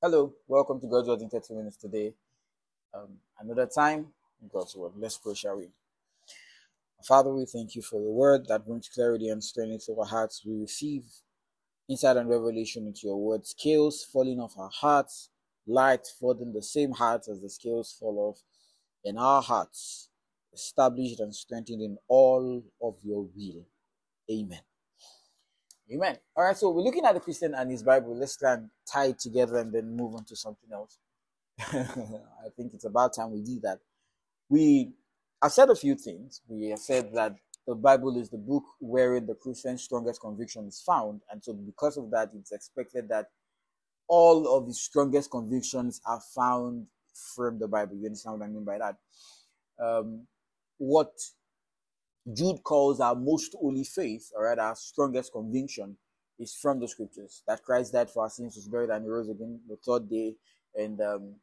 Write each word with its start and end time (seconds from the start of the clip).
Hello, 0.00 0.32
welcome 0.46 0.80
to 0.80 0.86
God's 0.86 1.08
Word 1.08 1.22
in 1.22 1.28
30 1.28 1.54
minutes 1.54 1.76
today. 1.76 2.14
Um, 2.94 3.18
another 3.40 3.66
time, 3.66 4.06
God's 4.48 4.76
Word. 4.76 4.92
Let's 4.96 5.18
pray, 5.18 5.34
shall 5.34 5.56
we? 5.56 5.70
Father, 7.02 7.34
we 7.34 7.46
thank 7.46 7.74
you 7.74 7.82
for 7.82 8.00
the 8.00 8.08
word 8.08 8.46
that 8.46 8.64
brings 8.64 8.88
clarity 8.88 9.28
and 9.28 9.42
strength 9.42 9.86
to 9.86 9.98
our 9.98 10.06
hearts. 10.06 10.44
We 10.46 10.54
receive 10.54 11.02
insight 11.88 12.16
and 12.16 12.30
revelation 12.30 12.86
into 12.86 13.08
your 13.08 13.16
word, 13.16 13.44
scales 13.44 14.04
falling 14.04 14.38
off 14.38 14.56
our 14.56 14.70
hearts, 14.72 15.30
light 15.66 16.06
falling 16.20 16.52
the 16.52 16.62
same 16.62 16.92
hearts 16.92 17.28
as 17.28 17.40
the 17.40 17.50
scales 17.50 17.96
fall 17.98 18.18
off 18.20 18.40
in 19.04 19.18
our 19.18 19.42
hearts, 19.42 20.10
established 20.54 21.18
and 21.18 21.34
strengthened 21.34 21.82
in 21.82 21.98
all 22.06 22.62
of 22.80 22.94
your 23.02 23.26
will. 23.34 23.66
Amen. 24.30 24.60
Amen. 25.92 26.18
All 26.36 26.44
right, 26.44 26.56
so 26.56 26.70
we're 26.70 26.82
looking 26.82 27.04
at 27.06 27.14
the 27.14 27.20
Christian 27.20 27.54
and 27.54 27.70
his 27.70 27.82
Bible. 27.82 28.14
Let's 28.14 28.36
try 28.36 28.54
and 28.54 28.70
tie 28.90 29.06
it 29.06 29.18
together 29.18 29.56
and 29.56 29.72
then 29.72 29.96
move 29.96 30.14
on 30.14 30.24
to 30.26 30.36
something 30.36 30.70
else. 30.72 30.98
I 31.60 32.50
think 32.56 32.74
it's 32.74 32.84
about 32.84 33.14
time 33.14 33.32
we 33.32 33.42
do 33.42 33.58
that. 33.62 33.78
We 34.50 34.92
I've 35.40 35.52
said 35.52 35.70
a 35.70 35.74
few 35.74 35.94
things. 35.94 36.42
We 36.46 36.68
have 36.70 36.78
said 36.78 37.14
that 37.14 37.36
the 37.66 37.74
Bible 37.74 38.16
is 38.18 38.28
the 38.28 38.38
book 38.38 38.64
wherein 38.80 39.26
the 39.26 39.34
Christian's 39.34 39.82
strongest 39.82 40.20
conviction 40.20 40.66
is 40.66 40.82
found, 40.84 41.22
and 41.30 41.42
so 41.42 41.54
because 41.54 41.96
of 41.96 42.10
that, 42.10 42.30
it's 42.34 42.52
expected 42.52 43.08
that 43.08 43.28
all 44.08 44.56
of 44.56 44.66
the 44.66 44.74
strongest 44.74 45.30
convictions 45.30 46.00
are 46.06 46.20
found 46.34 46.86
from 47.34 47.58
the 47.58 47.68
Bible. 47.68 47.96
You 47.96 48.06
understand 48.06 48.38
what 48.38 48.46
I 48.46 48.48
mean 48.48 48.64
by 48.64 48.78
that? 48.78 48.96
Um, 49.82 50.26
what 50.78 51.12
Jude 52.34 52.62
calls 52.62 53.00
our 53.00 53.14
most 53.14 53.54
holy 53.58 53.84
faith, 53.84 54.30
or 54.36 54.44
rather 54.44 54.62
our 54.62 54.76
strongest 54.76 55.32
conviction, 55.32 55.96
is 56.38 56.54
from 56.54 56.80
the 56.80 56.88
scriptures. 56.88 57.42
That 57.46 57.62
Christ 57.62 57.92
died 57.92 58.10
for 58.10 58.24
our 58.24 58.30
sins, 58.30 58.56
was 58.56 58.68
buried, 58.68 58.90
and 58.90 59.08
rose 59.08 59.28
again 59.28 59.60
the 59.68 59.76
third 59.76 60.08
day, 60.08 60.36
and 60.74 61.00
um, 61.00 61.34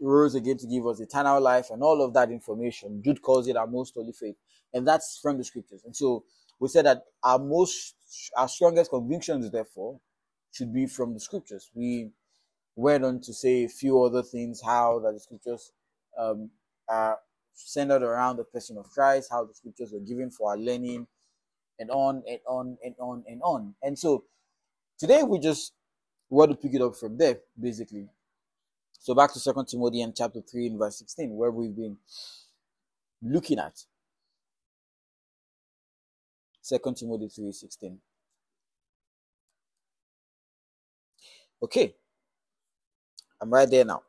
rose 0.00 0.34
again 0.34 0.56
to 0.58 0.66
give 0.66 0.86
us 0.86 1.00
eternal 1.00 1.40
life, 1.40 1.70
and 1.70 1.82
all 1.82 2.02
of 2.02 2.14
that 2.14 2.30
information. 2.30 3.02
Jude 3.02 3.22
calls 3.22 3.48
it 3.48 3.56
our 3.56 3.66
most 3.66 3.94
holy 3.94 4.12
faith, 4.12 4.36
and 4.72 4.86
that's 4.86 5.18
from 5.22 5.38
the 5.38 5.44
scriptures. 5.44 5.82
And 5.84 5.96
so 5.96 6.24
we 6.58 6.68
said 6.68 6.86
that 6.86 7.02
our 7.22 7.38
most, 7.38 7.94
our 8.36 8.48
strongest 8.48 8.90
convictions, 8.90 9.50
therefore, 9.50 10.00
should 10.52 10.72
be 10.72 10.86
from 10.86 11.14
the 11.14 11.20
scriptures. 11.20 11.70
We 11.74 12.10
went 12.76 13.04
on 13.04 13.20
to 13.20 13.32
say 13.32 13.64
a 13.64 13.68
few 13.68 14.02
other 14.02 14.22
things, 14.22 14.60
how 14.64 15.00
that 15.00 15.12
the 15.12 15.20
scriptures 15.20 15.72
um, 16.18 16.50
are 16.88 17.18
centered 17.66 18.02
around 18.02 18.36
the 18.36 18.44
person 18.44 18.76
of 18.76 18.90
Christ, 18.90 19.28
how 19.30 19.44
the 19.44 19.54
scriptures 19.54 19.92
were 19.92 20.00
given 20.00 20.30
for 20.30 20.50
our 20.50 20.58
learning, 20.58 21.06
and 21.78 21.90
on 21.90 22.22
and 22.28 22.40
on 22.46 22.78
and 22.84 22.94
on 22.98 23.24
and 23.26 23.40
on. 23.42 23.74
And 23.82 23.98
so 23.98 24.24
today 24.98 25.22
we 25.22 25.38
just 25.38 25.72
want 26.28 26.50
to 26.50 26.56
pick 26.56 26.74
it 26.74 26.82
up 26.82 26.94
from 26.96 27.18
there, 27.18 27.38
basically. 27.58 28.08
So 28.92 29.14
back 29.14 29.32
to 29.32 29.40
Second 29.40 29.66
Timothy 29.66 30.02
and 30.02 30.14
chapter 30.14 30.40
3 30.42 30.66
and 30.66 30.78
verse 30.78 30.98
16, 30.98 31.34
where 31.34 31.50
we've 31.50 31.74
been 31.74 31.96
looking 33.22 33.58
at. 33.58 33.84
Second 36.60 36.96
Timothy 36.96 37.28
3 37.28 37.50
16. 37.50 37.98
Okay. 41.62 41.94
I'm 43.40 43.50
right 43.50 43.68
there 43.68 43.84
now. 43.84 44.02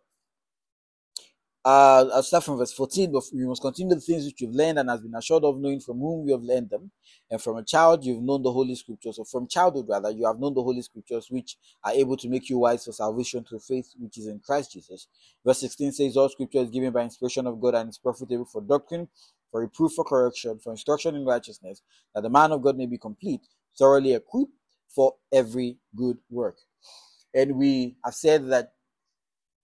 Uh, 1.64 2.09
I'll 2.12 2.23
start 2.23 2.44
from 2.44 2.58
verse 2.58 2.73
14, 2.73 3.12
but 3.12 3.23
we 3.31 3.45
must 3.45 3.62
continue 3.62 3.94
the 3.94 4.02
things 4.02 4.26
which 4.26 4.42
you've 4.42 4.56
learned 4.56 4.80
and 4.80 4.90
has 4.90 5.02
been 5.02 5.14
assured 5.14 5.44
of 5.44 5.59
knowing 5.59 5.80
from 5.80 6.00
whom 6.00 6.26
you 6.26 6.34
have 6.34 6.42
learned 6.42 6.72
them. 6.72 6.90
And 7.30 7.40
from 7.40 7.58
a 7.58 7.64
child, 7.64 8.03
you've 8.03 8.23
known 8.23 8.42
the 8.42 8.52
Holy 8.52 8.73
Scriptures, 8.73 9.20
or 9.20 9.26
from 9.26 9.48
childhood, 9.48 9.86
rather, 9.88 10.09
you 10.09 10.26
have 10.26 10.40
known 10.40 10.56
the 10.56 10.64
Holy 10.64 10.81
Scriptures, 10.81 11.28
which 11.30 11.58
are 11.84 11.92
able 11.92 12.18
to 12.18 12.28
make 12.28 12.50
you 12.50 12.58
wise 12.58 12.86
for 12.86 12.94
salvation 12.94 13.44
through 13.44 13.59
faith 13.59 13.94
which 14.00 14.18
is 14.18 14.26
in 14.26 14.40
Christ 14.40 14.72
Jesus. 14.72 15.08
Verse 15.45 15.59
16 15.59 15.92
says, 15.92 16.18
All 16.18 16.30
Scripture 16.30 16.59
is 16.59 16.72
given 16.72 16.92
by 16.92 17.03
inspiration 17.03 17.45
of 17.45 17.62
God 17.62 17.75
and 17.75 17.90
is 17.92 18.00
profitable 18.00 18.46
for 18.46 18.62
doctrine, 18.62 19.08
for 19.52 19.62
reproof, 19.62 19.92
for 19.92 20.03
correction, 20.03 20.58
for 20.58 20.72
instruction 20.72 21.14
in 21.14 21.25
righteousness, 21.25 21.84
that 22.16 22.24
the 22.24 22.30
man 22.30 22.52
of 22.52 22.64
God 22.64 22.75
may 22.75 22.88
be 22.88 22.97
complete, 22.97 23.41
thoroughly 23.78 24.16
equipped 24.16 24.53
for 24.90 25.14
every 25.31 25.78
good 25.96 26.18
work. 26.31 26.58
And 27.35 27.58
we 27.58 27.97
have 28.03 28.16
said 28.16 28.50
that 28.50 28.74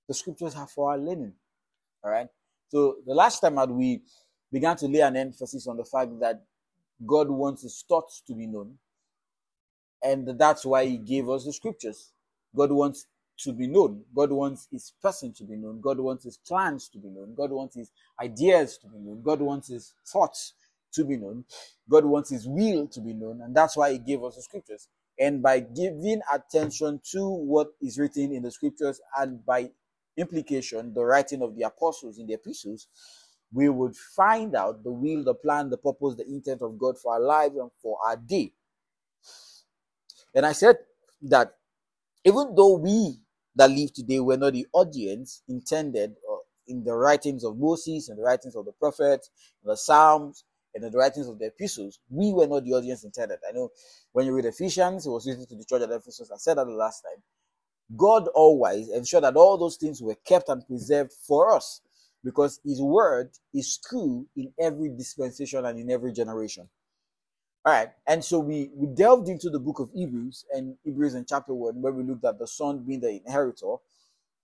the 0.07 0.13
Scriptures 0.13 0.53
are 0.53 0.67
for 0.67 0.91
our 0.91 0.99
learning 0.99 1.33
all 2.03 2.11
right. 2.11 2.27
So 2.69 2.97
the 3.05 3.13
last 3.13 3.39
time 3.39 3.57
out, 3.57 3.69
we 3.69 4.01
began 4.51 4.75
to 4.77 4.87
lay 4.87 5.01
an 5.01 5.15
emphasis 5.15 5.67
on 5.67 5.77
the 5.77 5.85
fact 5.85 6.19
that 6.19 6.43
God 7.05 7.29
wants 7.29 7.63
his 7.63 7.83
thoughts 7.87 8.23
to 8.27 8.33
be 8.33 8.47
known. 8.47 8.77
And 10.03 10.27
that's 10.39 10.65
why 10.65 10.85
he 10.85 10.97
gave 10.97 11.29
us 11.29 11.45
the 11.45 11.53
scriptures. 11.53 12.11
God 12.55 12.71
wants 12.71 13.07
to 13.39 13.53
be 13.53 13.67
known. 13.67 14.03
God 14.15 14.31
wants 14.31 14.67
his 14.71 14.93
person 15.01 15.33
to 15.33 15.43
be 15.43 15.55
known. 15.55 15.81
God 15.81 15.99
wants 15.99 16.23
his 16.23 16.37
plans 16.37 16.89
to 16.89 16.97
be 16.99 17.09
known. 17.09 17.35
God 17.35 17.51
wants 17.51 17.75
his 17.75 17.91
ideas 18.21 18.77
to 18.79 18.87
be 18.87 18.97
known. 18.97 19.21
God 19.21 19.41
wants 19.41 19.69
his 19.69 19.93
thoughts 20.07 20.53
to 20.93 21.03
be 21.03 21.17
known. 21.17 21.45
God 21.89 22.05
wants 22.05 22.29
his 22.31 22.47
will 22.47 22.87
to 22.87 23.01
be 23.01 23.13
known. 23.13 23.41
And 23.41 23.55
that's 23.55 23.77
why 23.77 23.91
he 23.91 23.99
gave 23.99 24.23
us 24.23 24.35
the 24.35 24.41
scriptures. 24.41 24.87
And 25.19 25.41
by 25.41 25.59
giving 25.59 26.21
attention 26.33 27.01
to 27.11 27.27
what 27.27 27.69
is 27.81 27.97
written 27.99 28.31
in 28.33 28.43
the 28.43 28.51
scriptures 28.51 29.01
and 29.17 29.45
by 29.45 29.71
implication, 30.17 30.93
the 30.93 31.03
writing 31.03 31.41
of 31.41 31.55
the 31.55 31.63
apostles 31.63 32.17
in 32.17 32.27
the 32.27 32.33
epistles, 32.33 32.87
we 33.53 33.69
would 33.69 33.95
find 33.95 34.55
out 34.55 34.83
the 34.83 34.91
will, 34.91 35.23
the 35.23 35.33
plan, 35.33 35.69
the 35.69 35.77
purpose, 35.77 36.15
the 36.15 36.25
intent 36.27 36.61
of 36.61 36.77
God 36.77 36.97
for 36.99 37.13
our 37.13 37.19
lives 37.19 37.55
and 37.55 37.71
for 37.81 37.97
our 38.05 38.17
day. 38.17 38.51
And 40.35 40.45
I 40.45 40.51
said 40.51 40.77
that 41.23 41.55
even 42.25 42.53
though 42.55 42.77
we 42.77 43.17
that 43.55 43.71
live 43.71 43.93
today 43.93 44.19
were 44.19 44.37
not 44.37 44.53
the 44.53 44.67
audience 44.73 45.41
intended 45.47 46.11
uh, 46.31 46.37
in 46.67 46.83
the 46.83 46.93
writings 46.93 47.43
of 47.43 47.57
Moses 47.57 48.09
and 48.09 48.19
the 48.19 48.23
writings 48.23 48.55
of 48.55 48.65
the 48.65 48.73
prophets, 48.73 49.31
the 49.63 49.75
Psalms, 49.75 50.43
and 50.75 50.83
the 50.83 50.95
writings 50.97 51.27
of 51.27 51.39
the 51.39 51.47
epistles, 51.47 51.99
we 52.09 52.31
were 52.33 52.45
not 52.45 52.63
the 52.63 52.73
audience 52.73 53.03
intended. 53.03 53.39
I 53.47 53.53
know 53.53 53.69
when 54.11 54.25
you 54.27 54.33
read 54.33 54.45
Ephesians, 54.45 55.07
it 55.07 55.09
was 55.09 55.25
written 55.25 55.47
to 55.47 55.55
the 55.55 55.65
church 55.65 55.81
at 55.81 55.89
Ephesus. 55.91 56.29
I 56.31 56.37
said 56.37 56.57
that 56.57 56.65
the 56.65 56.73
last 56.73 57.01
time. 57.01 57.23
God 57.95 58.27
always 58.35 58.89
ensured 58.89 59.23
that 59.23 59.35
all 59.35 59.57
those 59.57 59.77
things 59.77 60.01
were 60.01 60.15
kept 60.25 60.49
and 60.49 60.65
preserved 60.67 61.13
for 61.13 61.53
us 61.55 61.81
because 62.23 62.59
His 62.65 62.81
word 62.81 63.29
is 63.53 63.77
true 63.77 64.27
in 64.35 64.51
every 64.59 64.89
dispensation 64.89 65.65
and 65.65 65.79
in 65.79 65.89
every 65.89 66.11
generation. 66.11 66.67
All 67.65 67.73
right, 67.73 67.89
and 68.07 68.23
so 68.23 68.39
we, 68.39 68.69
we 68.75 68.87
delved 68.87 69.29
into 69.29 69.49
the 69.49 69.59
book 69.59 69.79
of 69.79 69.89
Hebrews 69.93 70.45
and 70.53 70.75
Hebrews 70.83 71.15
in 71.15 71.25
chapter 71.27 71.53
1, 71.53 71.81
where 71.81 71.93
we 71.93 72.03
looked 72.03 72.25
at 72.25 72.39
the 72.39 72.47
Son 72.47 72.79
being 72.79 73.01
the 73.01 73.21
inheritor 73.25 73.75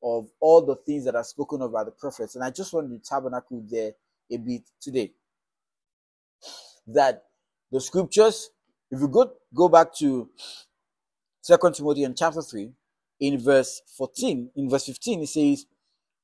of 0.03 0.27
all 0.39 0.65
the 0.65 0.75
things 0.75 1.05
that 1.05 1.15
are 1.15 1.23
spoken 1.23 1.61
of 1.61 1.71
by 1.71 1.83
the 1.83 1.91
prophets. 1.91 2.35
And 2.35 2.43
I 2.43 2.49
just 2.49 2.73
want 2.73 2.89
to 2.89 3.09
tabernacle 3.09 3.63
there 3.69 3.93
a 4.31 4.37
bit 4.37 4.63
today. 4.81 5.11
That 6.87 7.23
the 7.71 7.79
scriptures, 7.79 8.49
if 8.91 8.99
you 8.99 9.07
go 9.07 9.31
go 9.53 9.69
back 9.69 9.93
to 9.95 10.29
Second 11.41 11.75
Timothy 11.75 12.03
in 12.03 12.15
chapter 12.15 12.41
3, 12.41 12.71
in 13.19 13.39
verse 13.39 13.81
14, 13.97 14.51
in 14.55 14.69
verse 14.69 14.85
15, 14.85 15.23
it 15.23 15.27
says, 15.27 15.65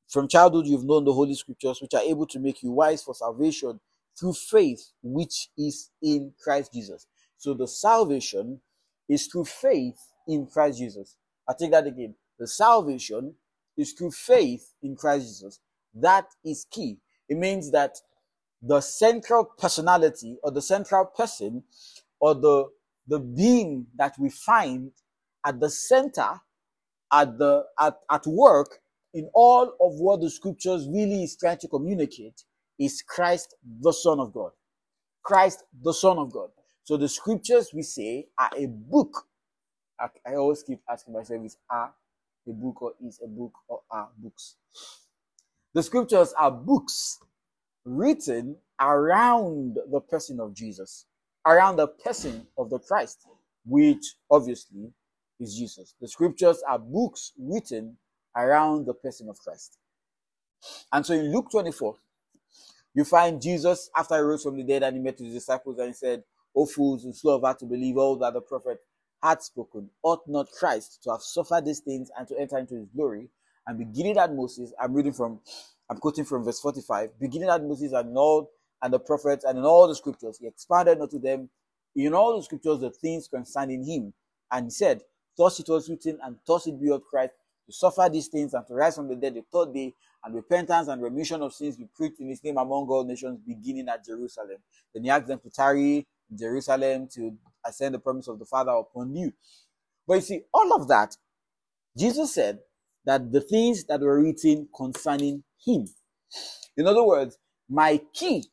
From 0.10 0.28
childhood 0.28 0.68
you've 0.68 0.86
known 0.86 1.06
the 1.06 1.14
Holy 1.14 1.36
Scriptures, 1.36 1.82
which 1.82 1.94
are 1.94 2.02
able 2.02 2.28
to 2.28 2.40
make 2.40 2.64
you 2.64 2.72
wise 2.72 3.04
for 3.04 3.14
salvation 3.14 3.80
through 4.20 4.34
faith, 4.34 4.92
which 5.02 5.50
is 5.58 5.90
in 6.02 6.34
Christ 6.44 6.74
Jesus. 6.74 7.08
So 7.38 7.54
the 7.54 7.68
salvation 7.68 8.62
is 9.08 9.28
through 9.28 9.46
faith 9.46 9.98
in 10.28 10.48
Christ 10.48 10.80
Jesus. 10.80 11.16
I 11.48 11.54
take 11.58 11.72
that 11.72 11.88
again. 11.88 12.16
The 12.38 12.48
salvation 12.48 13.36
is 13.78 13.94
through 13.94 14.12
faith 14.12 14.74
in 14.84 14.96
Christ 14.96 15.28
Jesus. 15.28 15.60
That 15.96 16.26
is 16.46 16.66
key. 16.70 16.98
It 17.30 17.38
means 17.38 17.72
that 17.72 17.96
the 18.62 18.82
central 18.82 19.46
personality 19.46 20.38
or 20.44 20.52
the 20.52 20.62
central 20.62 21.06
person 21.06 21.64
or 22.20 22.36
the, 22.36 22.66
the 23.08 23.20
being 23.20 23.88
that 23.98 24.16
we 24.20 24.30
find 24.30 24.92
at 25.46 25.60
the 25.60 25.70
center 25.70 26.42
at 27.12 27.38
the 27.38 27.66
at, 27.80 27.96
at 28.12 28.28
work 28.28 28.80
in 29.14 29.30
all 29.34 29.64
of 29.82 29.94
what 30.00 30.22
the 30.22 30.30
scriptures 30.30 30.88
really 30.90 31.24
is 31.24 31.36
trying 31.38 31.58
to 31.60 31.68
communicate 31.68 32.44
is 32.80 33.02
Christ 33.02 33.56
the 33.82 33.92
Son 33.92 34.20
of 34.20 34.34
God. 34.34 34.52
Christ 35.24 35.64
the 35.84 35.94
Son 35.94 36.18
of 36.18 36.32
God. 36.32 36.50
So 36.84 36.98
the 36.98 37.10
scriptures 37.10 37.72
we 37.74 37.84
say 37.84 38.28
are 38.38 38.52
a 38.58 38.68
book. 38.68 39.26
I, 40.00 40.08
I 40.28 40.36
always 40.36 40.64
keep 40.64 40.80
asking 40.90 41.14
myself 41.14 41.44
is 41.46 41.58
are 41.70 41.94
a 42.48 42.52
book 42.52 42.82
or 42.82 42.94
is 43.06 43.20
a 43.24 43.28
book 43.28 43.54
or 43.68 43.82
are 43.92 44.10
books. 44.18 44.56
The 45.74 45.84
scriptures 45.84 46.34
are 46.40 46.52
books 46.52 47.20
written 47.86 48.58
around 48.80 49.78
the 49.92 50.00
person 50.02 50.40
of 50.40 50.54
Jesus, 50.54 51.06
around 51.46 51.78
the 51.78 51.88
person 51.88 52.48
of 52.58 52.70
the 52.70 52.80
Christ, 52.80 53.20
which 53.66 54.16
obviously 54.32 54.92
is 55.40 55.56
Jesus. 55.56 55.96
The 56.02 56.08
scriptures 56.08 56.62
are 56.68 56.80
books 56.80 57.34
written 57.40 57.98
around 58.36 58.86
the 58.86 58.94
person 58.94 59.30
of 59.30 59.40
Christ. 59.40 59.78
And 60.92 61.06
so 61.06 61.14
in 61.14 61.32
Luke 61.32 61.50
24, 61.52 61.96
you 62.94 63.04
find 63.06 63.42
Jesus 63.42 63.90
after 63.96 64.16
he 64.16 64.22
rose 64.22 64.44
from 64.44 64.58
the 64.58 64.64
dead 64.64 64.84
and 64.84 64.96
he 64.96 65.02
met 65.02 65.20
his 65.20 65.34
disciples 65.34 65.78
and 65.80 65.88
he 65.88 65.94
said, 65.94 66.24
O 66.56 66.66
fools 66.66 67.06
and 67.06 67.16
slow 67.16 67.36
of 67.36 67.42
heart 67.42 67.60
to 67.60 67.66
believe 67.66 67.98
all 67.98 68.18
that 68.18 68.34
the 68.34 68.42
prophet 68.42 68.80
had 69.22 69.42
spoken, 69.42 69.90
ought 70.04 70.28
not 70.28 70.52
Christ 70.52 71.00
to 71.04 71.12
have 71.12 71.22
suffered 71.22 71.66
these 71.66 71.80
things 71.80 72.10
and 72.18 72.28
to 72.28 72.40
enter 72.40 72.58
into 72.58 72.76
his 72.76 72.88
glory? 72.96 73.30
and 73.70 73.78
beginning 73.78 74.18
at 74.18 74.34
Moses, 74.34 74.74
I'm 74.82 74.94
reading 74.94 75.14
from, 75.14 75.40
I'm 75.90 75.98
quoting 75.98 76.26
from 76.26 76.44
verse 76.44 76.60
45, 76.60 77.20
beginning 77.20 77.50
at 77.50 77.64
Moses 77.64 77.92
and 77.92 78.18
all 78.18 78.52
and 78.82 78.92
the 78.92 79.00
prophets 79.00 79.44
and 79.44 79.60
in 79.60 79.64
all 79.64 79.88
the 79.88 79.96
scriptures, 79.96 80.40
he 80.40 80.48
expounded 80.48 81.00
unto 81.00 81.20
them 81.20 81.50
in 81.96 82.14
all 82.16 82.36
the 82.36 82.44
scriptures 82.44 82.80
the 82.80 82.90
things 82.90 83.28
concerning 83.28 83.86
him. 83.86 84.14
And 84.52 84.66
he 84.66 84.72
said, 84.72 85.02
Thus 85.40 85.58
it 85.62 85.70
was 85.70 85.90
written, 85.90 86.20
and 86.22 86.36
thus 86.46 86.68
it 86.68 86.82
be 86.82 86.92
of 86.92 87.02
Christ 87.06 87.34
to 87.66 87.72
suffer 87.72 88.10
these 88.12 88.28
things 88.28 88.54
and 88.54 88.68
to 88.68 88.74
rise 88.74 88.98
from 88.98 89.08
the 89.08 89.16
dead 89.16 89.36
the 89.36 89.44
third 89.50 89.74
day, 89.74 89.94
and 90.26 90.36
repentance 90.36 90.90
and 90.90 91.02
remission 91.02 91.42
of 91.42 91.54
sins 91.54 91.78
be 91.78 91.88
preached 91.96 92.20
in 92.20 92.28
his 92.28 92.44
name 92.44 92.58
among 92.58 92.88
all 92.90 93.06
nations, 93.06 93.40
beginning 93.48 93.88
at 93.88 94.06
Jerusalem. 94.06 94.58
Then 94.94 95.06
he 95.06 95.10
asked 95.10 95.28
them 95.28 95.40
to 95.40 95.50
tarry 95.50 96.06
in 96.30 96.38
Jerusalem 96.38 97.08
to 97.14 97.38
ascend 97.66 97.96
the 97.96 98.00
promise 98.00 98.28
of 98.28 98.38
the 98.38 98.44
Father 98.44 98.72
upon 98.72 99.16
you. 99.16 99.32
But 100.06 100.16
you 100.16 100.22
see, 100.22 100.42
all 100.54 100.76
of 100.76 100.90
that, 100.90 101.16
Jesus 101.98 102.34
said 102.34 102.60
that 103.06 103.32
the 103.32 103.40
things 103.40 103.86
that 103.86 104.02
were 104.02 104.22
written 104.22 104.68
concerning 104.76 105.44
him. 105.66 105.86
In 106.76 106.86
other 106.86 107.06
words, 107.06 107.38
my 107.70 108.02
key, 108.14 108.44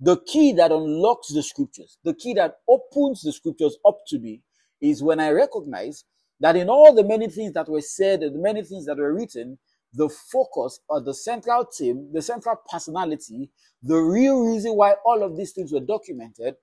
the 0.00 0.16
key 0.16 0.52
that 0.52 0.72
unlocks 0.72 1.28
the 1.28 1.42
scriptures, 1.42 1.98
the 2.04 2.14
key 2.14 2.32
that 2.34 2.56
opens 2.66 3.20
the 3.20 3.32
scriptures 3.34 3.76
up 3.86 3.98
to 4.06 4.18
me, 4.18 4.40
is 4.80 5.02
when 5.02 5.20
I 5.20 5.28
recognize 5.30 6.04
that 6.42 6.56
in 6.56 6.68
all 6.68 6.92
the 6.92 7.04
many 7.04 7.28
things 7.28 7.52
that 7.54 7.68
were 7.68 7.80
said, 7.80 8.22
and 8.22 8.34
the 8.34 8.40
many 8.40 8.64
things 8.64 8.86
that 8.86 8.98
were 8.98 9.14
written, 9.14 9.58
the 9.94 10.08
focus 10.08 10.80
or 10.88 11.00
the 11.00 11.14
central 11.14 11.64
theme, 11.64 12.10
the 12.12 12.20
central 12.20 12.56
personality, 12.68 13.48
the 13.82 13.96
real 13.96 14.40
reason 14.42 14.74
why 14.74 14.94
all 15.04 15.22
of 15.22 15.36
these 15.36 15.52
things 15.52 15.72
were 15.72 15.80
documented 15.80 16.56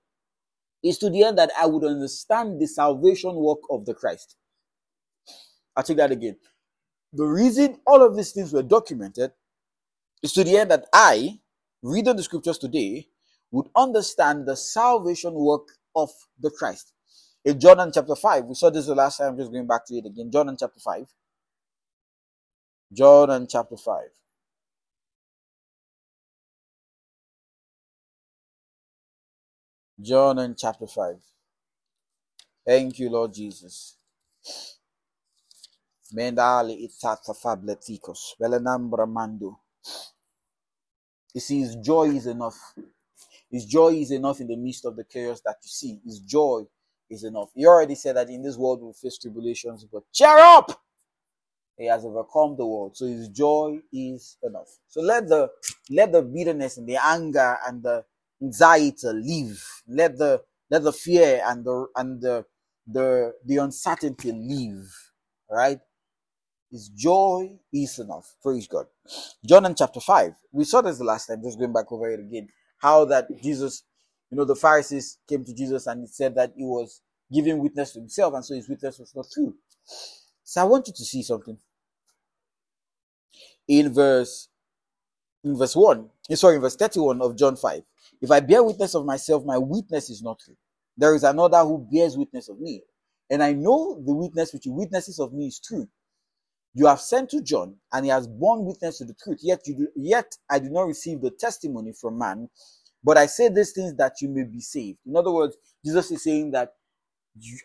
is 0.82 0.98
to 0.98 1.08
the 1.08 1.24
end 1.24 1.38
that 1.38 1.50
I 1.58 1.66
would 1.66 1.84
understand 1.84 2.60
the 2.60 2.66
salvation 2.66 3.34
work 3.34 3.60
of 3.70 3.86
the 3.86 3.94
Christ. 3.94 4.36
I'll 5.74 5.82
take 5.82 5.96
that 5.96 6.12
again. 6.12 6.36
The 7.14 7.24
reason 7.24 7.78
all 7.86 8.04
of 8.04 8.16
these 8.16 8.32
things 8.32 8.52
were 8.52 8.62
documented 8.62 9.32
is 10.22 10.32
to 10.34 10.44
the 10.44 10.58
end 10.58 10.70
that 10.72 10.86
I, 10.92 11.40
reading 11.82 12.16
the 12.16 12.22
scriptures 12.22 12.58
today, 12.58 13.08
would 13.50 13.68
understand 13.74 14.46
the 14.46 14.56
salvation 14.56 15.34
work 15.34 15.68
of 15.96 16.10
the 16.38 16.50
Christ. 16.50 16.92
In 17.44 17.58
John 17.58 17.90
chapter 17.92 18.14
5, 18.14 18.44
we 18.44 18.54
saw 18.54 18.68
this 18.70 18.86
the 18.86 18.94
last 18.94 19.18
time, 19.18 19.28
I'm 19.28 19.38
just 19.38 19.50
going 19.50 19.66
back 19.66 19.86
to 19.86 19.94
it 19.94 20.06
again. 20.06 20.30
John 20.30 20.54
chapter 20.58 20.78
5. 20.78 21.06
John 22.92 23.46
chapter 23.48 23.76
5. 23.76 24.02
John 30.02 30.54
chapter 30.58 30.86
5. 30.86 31.16
Thank 32.66 32.98
you, 32.98 33.08
Lord 33.10 33.32
Jesus. 33.32 33.96
Mendali 36.12 36.84
itata 36.84 37.34
fabletikos. 37.34 38.36
Velenambra 38.38 39.06
mando. 39.06 39.60
You 41.32 41.40
see, 41.40 41.60
his 41.60 41.76
joy 41.76 42.10
is 42.10 42.26
enough. 42.26 42.74
His 43.50 43.64
joy 43.64 43.94
is 43.94 44.10
enough 44.10 44.40
in 44.40 44.48
the 44.48 44.56
midst 44.56 44.84
of 44.84 44.96
the 44.96 45.04
chaos 45.04 45.40
that 45.42 45.56
you 45.62 45.68
see. 45.68 46.00
His 46.04 46.20
joy 46.20 46.66
is 47.10 47.24
enough. 47.24 47.50
He 47.54 47.66
already 47.66 47.94
said 47.96 48.16
that 48.16 48.30
in 48.30 48.42
this 48.42 48.56
world 48.56 48.80
we'll 48.82 48.92
face 48.92 49.18
tribulations, 49.18 49.84
but 49.84 50.04
cheer 50.12 50.38
up! 50.38 50.70
He 51.76 51.86
has 51.86 52.04
overcome 52.04 52.56
the 52.56 52.66
world. 52.66 52.96
So 52.96 53.06
his 53.06 53.28
joy 53.28 53.78
is 53.92 54.36
enough. 54.42 54.68
So 54.88 55.00
let 55.00 55.28
the 55.28 55.50
let 55.90 56.12
the 56.12 56.22
bitterness 56.22 56.76
and 56.76 56.86
the 56.88 56.98
anger 57.02 57.56
and 57.66 57.82
the 57.82 58.04
anxiety 58.42 59.08
leave. 59.12 59.64
Let 59.88 60.18
the 60.18 60.42
let 60.70 60.82
the 60.84 60.92
fear 60.92 61.42
and 61.46 61.64
the 61.64 61.86
and 61.96 62.20
the 62.20 62.44
the, 62.86 63.32
the 63.46 63.56
uncertainty 63.58 64.30
leave. 64.32 64.92
Right? 65.50 65.80
His 66.70 66.88
joy 66.90 67.58
is 67.72 67.98
enough. 67.98 68.36
Praise 68.42 68.68
God. 68.68 68.86
John 69.44 69.66
in 69.66 69.74
chapter 69.74 70.00
5. 70.00 70.34
We 70.52 70.64
saw 70.64 70.82
this 70.82 70.98
the 70.98 71.04
last 71.04 71.26
time, 71.26 71.42
just 71.42 71.58
going 71.58 71.72
back 71.72 71.90
over 71.90 72.10
it 72.10 72.20
again. 72.20 72.48
How 72.78 73.04
that 73.06 73.26
Jesus, 73.42 73.82
you 74.30 74.36
know, 74.36 74.44
the 74.44 74.56
Pharisees 74.56 75.18
came 75.28 75.44
to 75.44 75.54
Jesus 75.54 75.86
and 75.86 76.02
he 76.02 76.06
said 76.06 76.34
that 76.36 76.52
he 76.56 76.64
was 76.64 77.02
giving 77.32 77.58
witness 77.58 77.92
to 77.92 78.00
himself, 78.00 78.34
and 78.34 78.44
so 78.44 78.54
his 78.54 78.68
witness 78.68 78.98
was 78.98 79.14
not 79.14 79.26
true. 79.32 79.54
So 80.44 80.60
I 80.60 80.64
want 80.64 80.86
you 80.88 80.92
to 80.94 81.04
see 81.04 81.22
something. 81.22 81.58
In 83.68 83.92
verse 83.92 84.48
in 85.44 85.56
verse 85.56 85.74
1, 85.74 86.08
eh, 86.30 86.34
sorry, 86.34 86.56
in 86.56 86.62
verse 86.62 86.76
31 86.76 87.22
of 87.22 87.36
John 87.36 87.56
5. 87.56 87.82
If 88.20 88.30
I 88.30 88.40
bear 88.40 88.62
witness 88.62 88.94
of 88.94 89.06
myself, 89.06 89.44
my 89.44 89.58
witness 89.58 90.10
is 90.10 90.22
not 90.22 90.38
true. 90.38 90.56
There 90.96 91.14
is 91.14 91.24
another 91.24 91.60
who 91.60 91.86
bears 91.90 92.16
witness 92.18 92.48
of 92.48 92.60
me. 92.60 92.82
And 93.30 93.42
I 93.42 93.52
know 93.52 94.02
the 94.04 94.12
witness 94.12 94.52
which 94.52 94.64
he 94.64 94.70
witnesses 94.70 95.18
of 95.18 95.32
me 95.32 95.46
is 95.46 95.60
true. 95.60 95.88
You 96.74 96.86
have 96.86 97.00
sent 97.00 97.30
to 97.30 97.42
John, 97.42 97.76
and 97.92 98.04
he 98.04 98.10
has 98.10 98.26
borne 98.26 98.64
witness 98.64 98.98
to 98.98 99.04
the 99.04 99.14
truth. 99.14 99.38
Yet 99.42 99.66
you 99.66 99.76
do, 99.76 99.88
yet 99.96 100.36
I 100.48 100.58
do 100.58 100.68
not 100.68 100.82
receive 100.82 101.20
the 101.20 101.30
testimony 101.30 101.92
from 101.92 102.18
man, 102.18 102.48
but 103.04 103.18
I 103.18 103.26
say 103.26 103.48
these 103.48 103.72
things 103.72 103.94
that 103.96 104.20
you 104.22 104.28
may 104.28 104.44
be 104.44 104.60
saved. 104.60 105.00
In 105.06 105.16
other 105.16 105.30
words, 105.32 105.56
Jesus 105.84 106.10
is 106.12 106.24
saying 106.24 106.52
that 106.52 106.74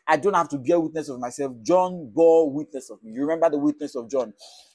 I 0.07 0.17
don't 0.17 0.35
have 0.35 0.49
to 0.49 0.57
bear 0.57 0.79
witness 0.79 1.09
of 1.09 1.19
myself. 1.19 1.53
John 1.63 2.09
bore 2.13 2.51
witness 2.51 2.89
of 2.89 3.03
me. 3.03 3.11
You 3.13 3.21
remember 3.21 3.49
the 3.49 3.59
witness 3.59 3.95
of 3.95 4.09
John. 4.09 4.33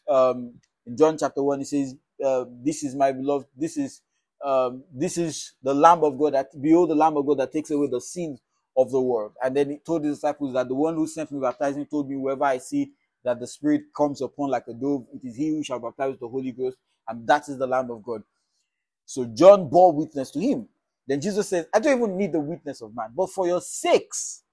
Um, 0.09 0.55
in 0.87 0.97
John 0.97 1.19
chapter 1.19 1.43
1, 1.43 1.61
he 1.61 1.65
says, 1.65 1.95
uh, 2.25 2.45
This 2.65 2.85
is 2.85 2.95
my 2.97 3.13
beloved, 3.13 3.47
this 3.57 3.77
is 3.77 4.03
um, 4.45 4.85
this 4.95 5.19
is 5.19 5.55
the 5.63 5.75
Lamb 5.75 6.05
of 6.05 6.19
God 6.19 6.35
that 6.35 6.49
behold 6.61 6.91
the 6.91 6.95
Lamb 6.97 7.17
of 7.17 7.27
God 7.27 7.39
that 7.41 7.53
takes 7.53 7.71
away 7.73 7.89
the 7.91 8.01
sins 8.01 8.41
of 8.77 8.91
the 8.91 9.01
world. 9.01 9.33
And 9.43 9.57
then 9.57 9.71
he 9.71 9.79
told 9.79 10.05
his 10.05 10.17
disciples 10.19 10.55
that 10.55 10.69
the 10.69 10.75
one 10.77 10.95
who 10.97 11.07
sent 11.09 11.33
me 11.33 11.41
baptizing 11.41 11.87
told 11.87 12.09
me, 12.11 12.17
Wherever 12.17 12.45
I 12.45 12.59
see 12.59 12.93
that 13.25 13.41
the 13.41 13.47
Spirit 13.47 13.83
comes 13.97 14.23
upon 14.23 14.51
like 14.51 14.65
a 14.69 14.75
dove. 14.75 15.07
It 15.15 15.27
is 15.27 15.37
he 15.37 15.51
who 15.51 15.65
shall 15.65 15.81
baptize 15.81 16.13
with 16.13 16.21
the 16.21 16.29
Holy 16.29 16.53
Ghost, 16.53 16.79
and 17.09 17.27
that 17.29 17.49
is 17.49 17.59
the 17.59 17.67
Lamb 17.67 17.91
of 17.91 18.03
God. 18.03 18.23
So 19.11 19.25
John 19.25 19.69
bore 19.69 19.93
witness 19.93 20.31
to 20.31 20.39
him. 20.39 20.69
Then 21.05 21.21
Jesus 21.21 21.49
says, 21.49 21.67
I 21.75 21.81
don't 21.81 21.99
even 21.99 22.17
need 22.17 22.33
the 22.33 22.39
witness 22.39 22.81
of 22.81 22.95
man, 22.95 23.09
but 23.17 23.29
for 23.29 23.45
your 23.45 23.61
sakes, 23.61 24.45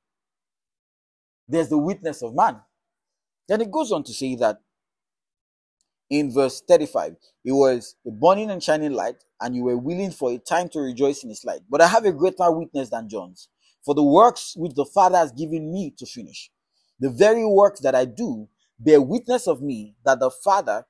there's 1.48 1.69
the 1.69 1.77
witness 1.77 2.24
of 2.24 2.33
man. 2.33 2.62
Then 3.48 3.62
it 3.62 3.69
goes 3.69 3.92
on 3.92 4.04
to 4.06 4.12
say 4.12 4.33
that 4.38 4.57
in 6.09 6.33
verse 6.33 6.63
35, 6.68 7.18
it 7.45 7.51
was 7.51 7.98
a 8.04 8.09
burning 8.09 8.50
and 8.50 8.63
shining 8.63 8.94
light, 8.94 9.24
and 9.39 9.56
you 9.56 9.63
were 9.63 9.77
willing 9.77 10.09
for 10.09 10.31
a 10.31 10.39
time 10.39 10.69
to 10.69 10.80
rejoice 10.80 11.21
in 11.21 11.30
his 11.30 11.45
light. 11.45 11.62
But 11.69 11.81
I 11.81 11.88
have 11.88 12.06
a 12.06 12.12
greater 12.12 12.50
witness 12.50 12.89
than 12.89 13.07
John's, 13.07 13.50
for 13.86 13.94
the 13.94 14.01
works 14.01 14.56
which 14.57 14.74
the 14.74 14.86
Father 14.86 15.18
has 15.19 15.31
given 15.31 15.71
me 15.71 15.94
to 16.00 16.07
finish. 16.07 16.50
The 17.00 17.12
very 17.12 17.45
works 17.45 17.81
that 17.81 17.94
I 17.94 18.06
do 18.06 18.48
bear 18.80 19.04
witness 19.04 19.45
of 19.45 19.62
me 19.62 19.94
that 20.04 20.19
the 20.19 20.31
Father 20.31 20.88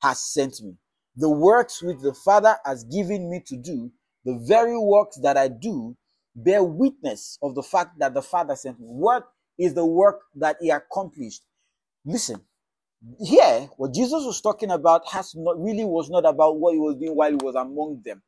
has 0.00 0.20
sent 0.22 0.62
me. 0.62 0.78
The 1.16 1.30
works 1.30 1.82
which 1.82 1.98
the 2.00 2.14
Father 2.14 2.56
has 2.64 2.84
given 2.84 3.30
me 3.30 3.40
to 3.46 3.56
do, 3.56 3.90
the 4.24 4.36
very 4.46 4.76
works 4.76 5.18
that 5.22 5.36
I 5.36 5.48
do, 5.48 5.96
bear 6.34 6.64
witness 6.64 7.38
of 7.42 7.54
the 7.54 7.62
fact 7.62 7.98
that 7.98 8.14
the 8.14 8.22
Father 8.22 8.56
sent 8.56 8.80
me. 8.80 8.86
What 8.86 9.24
is 9.58 9.74
the 9.74 9.86
work 9.86 10.22
that 10.36 10.56
He 10.60 10.70
accomplished? 10.70 11.42
Listen, 12.04 12.40
here, 13.20 13.68
what 13.76 13.94
Jesus 13.94 14.24
was 14.24 14.40
talking 14.40 14.70
about 14.70 15.08
has 15.08 15.34
not 15.36 15.60
really 15.62 15.84
was 15.84 16.10
not 16.10 16.26
about 16.26 16.58
what 16.58 16.74
He 16.74 16.80
was 16.80 16.96
doing 16.96 17.14
while 17.14 17.30
He 17.30 17.36
was 17.36 17.54
among 17.54 18.02
them. 18.04 18.22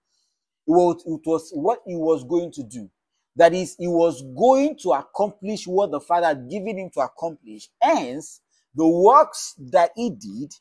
It 0.66 0.70
was, 0.70 1.02
it 1.06 1.20
was 1.28 1.50
what 1.54 1.80
He 1.86 1.96
was 1.96 2.24
going 2.24 2.52
to 2.52 2.62
do. 2.62 2.88
That 3.34 3.52
is, 3.52 3.74
He 3.78 3.88
was 3.88 4.22
going 4.38 4.76
to 4.82 4.92
accomplish 4.92 5.66
what 5.66 5.90
the 5.90 6.00
Father 6.00 6.28
had 6.28 6.48
given 6.48 6.78
Him 6.78 6.90
to 6.94 7.00
accomplish. 7.00 7.68
Hence, 7.82 8.40
the 8.76 8.86
works 8.86 9.54
that 9.72 9.90
he 9.96 10.10
did 10.10 10.52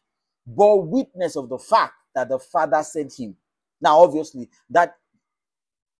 bore 0.47 0.81
witness 0.81 1.35
of 1.35 1.49
the 1.49 1.57
fact 1.57 1.93
that 2.15 2.29
the 2.29 2.39
Father 2.39 2.81
sent 2.83 3.13
him. 3.17 3.35
Now, 3.81 3.99
obviously, 3.99 4.49
that 4.69 4.95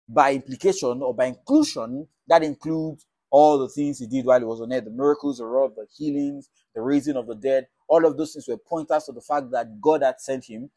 by 0.07 0.33
implication 0.33 1.01
or 1.01 1.13
by 1.13 1.25
inclusion, 1.25 2.07
that 2.27 2.43
includes 2.43 3.05
all 3.29 3.57
the 3.57 3.67
things 3.69 3.99
he 3.99 4.07
did 4.07 4.25
while 4.25 4.39
he 4.39 4.45
was 4.45 4.61
on 4.61 4.71
earth 4.71 4.85
the 4.85 4.91
miracles, 4.91 5.39
the 5.39 5.45
rod, 5.45 5.71
the 5.75 5.85
healings, 5.95 6.49
the 6.73 6.81
raising 6.81 7.17
of 7.17 7.27
the 7.27 7.35
dead. 7.35 7.67
All 7.87 8.05
of 8.05 8.17
those 8.17 8.33
things 8.33 8.47
were 8.47 8.57
pointers 8.57 9.05
to 9.05 9.11
the 9.11 9.21
fact 9.21 9.51
that 9.51 9.81
God 9.81 10.03
had 10.03 10.19
sent 10.19 10.45
him. 10.45 10.69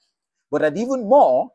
But 0.51 0.63
that 0.63 0.77
even 0.77 1.09
more, 1.09 1.51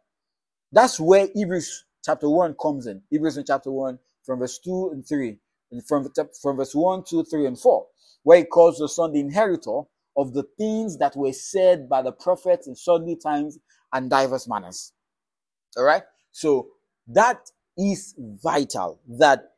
that's 0.72 1.00
where 1.00 1.28
Hebrews 1.34 1.86
chapter 2.06 2.30
1 2.30 2.56
comes 2.62 2.88
in. 2.88 3.02
Hebrews 3.10 3.38
in 3.38 3.46
chapter 3.46 3.72
1, 3.72 4.00
from 4.24 4.40
verse 4.40 4.60
2 4.60 4.92
and 4.94 5.08
3, 5.08 5.38
and 5.72 5.86
from, 5.86 6.10
from 6.42 6.58
verse 6.58 6.74
1, 6.74 7.04
2, 7.08 7.24
3, 7.24 7.46
and 7.48 7.60
4 7.60 7.86
where 8.24 8.40
he 8.40 8.46
calls 8.46 8.80
the 8.80 8.90
son 8.90 9.12
the 9.12 9.20
inheritor 9.20 9.82
of 10.18 10.34
the 10.34 10.44
things 10.58 10.98
that 10.98 11.16
were 11.16 11.34
said 11.34 11.90
by 11.90 12.02
the 12.02 12.12
prophets 12.12 12.68
in 12.68 12.76
sundry 12.76 13.16
times 13.16 13.60
and 13.94 14.10
diverse 14.10 14.48
manners. 14.48 14.94
All 15.78 15.84
right. 15.84 16.04
So 16.32 16.70
that 17.08 17.50
is 17.78 18.16
vital 18.20 19.00
that 19.08 19.52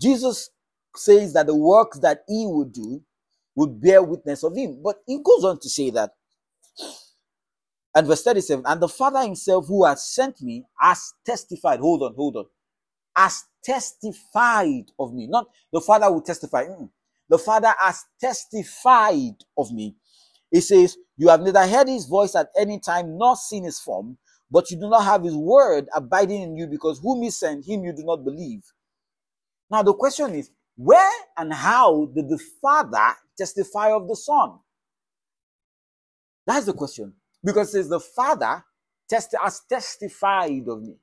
Jesus 0.00 0.50
says 0.94 1.32
that 1.34 1.46
the 1.46 1.54
works 1.54 1.98
that 2.00 2.24
he 2.28 2.46
would 2.46 2.72
do 2.72 3.02
would 3.54 3.80
bear 3.80 4.02
witness 4.02 4.42
of 4.44 4.56
him. 4.56 4.80
But 4.82 5.02
he 5.06 5.18
goes 5.22 5.44
on 5.44 5.58
to 5.60 5.68
say 5.68 5.90
that, 5.90 6.12
and 7.94 8.06
verse 8.06 8.22
37, 8.22 8.64
and 8.66 8.80
the 8.80 8.88
Father 8.88 9.22
himself 9.22 9.66
who 9.68 9.84
has 9.84 10.08
sent 10.08 10.42
me 10.42 10.64
has 10.80 11.14
testified. 11.24 11.80
Hold 11.80 12.02
on, 12.02 12.14
hold 12.14 12.36
on. 12.36 12.44
Has 13.16 13.44
testified 13.64 14.92
of 14.98 15.14
me. 15.14 15.26
Not 15.26 15.46
the 15.72 15.80
Father 15.80 16.10
will 16.12 16.22
testify. 16.22 16.64
Mm. 16.66 16.90
The 17.28 17.38
Father 17.38 17.74
has 17.80 18.04
testified 18.20 19.36
of 19.58 19.72
me. 19.72 19.96
He 20.50 20.60
says, 20.60 20.96
You 21.16 21.28
have 21.28 21.40
neither 21.42 21.66
heard 21.66 21.88
his 21.88 22.06
voice 22.06 22.34
at 22.34 22.48
any 22.58 22.80
time 22.80 23.18
nor 23.18 23.36
seen 23.36 23.64
his 23.64 23.80
form, 23.80 24.18
but 24.50 24.70
you 24.70 24.78
do 24.78 24.88
not 24.88 25.04
have 25.04 25.24
his 25.24 25.36
word 25.36 25.88
abiding 25.94 26.42
in 26.42 26.56
you 26.56 26.66
because 26.66 27.00
whom 27.00 27.22
he 27.22 27.30
sent, 27.30 27.66
him 27.66 27.84
you 27.84 27.92
do 27.92 28.04
not 28.04 28.24
believe. 28.24 28.62
Now 29.70 29.82
the 29.82 29.94
question 29.94 30.34
is, 30.34 30.50
where 30.76 31.10
and 31.36 31.52
how 31.52 32.06
did 32.14 32.28
the 32.28 32.40
Father 32.62 33.14
testify 33.36 33.90
of 33.92 34.08
the 34.08 34.16
Son? 34.16 34.58
That's 36.46 36.66
the 36.66 36.74
question. 36.74 37.14
Because 37.44 37.72
says 37.72 37.88
the 37.88 38.00
Father 38.00 38.64
test- 39.08 39.34
has 39.42 39.62
testified 39.68 40.68
of 40.68 40.82
me. 40.82 40.96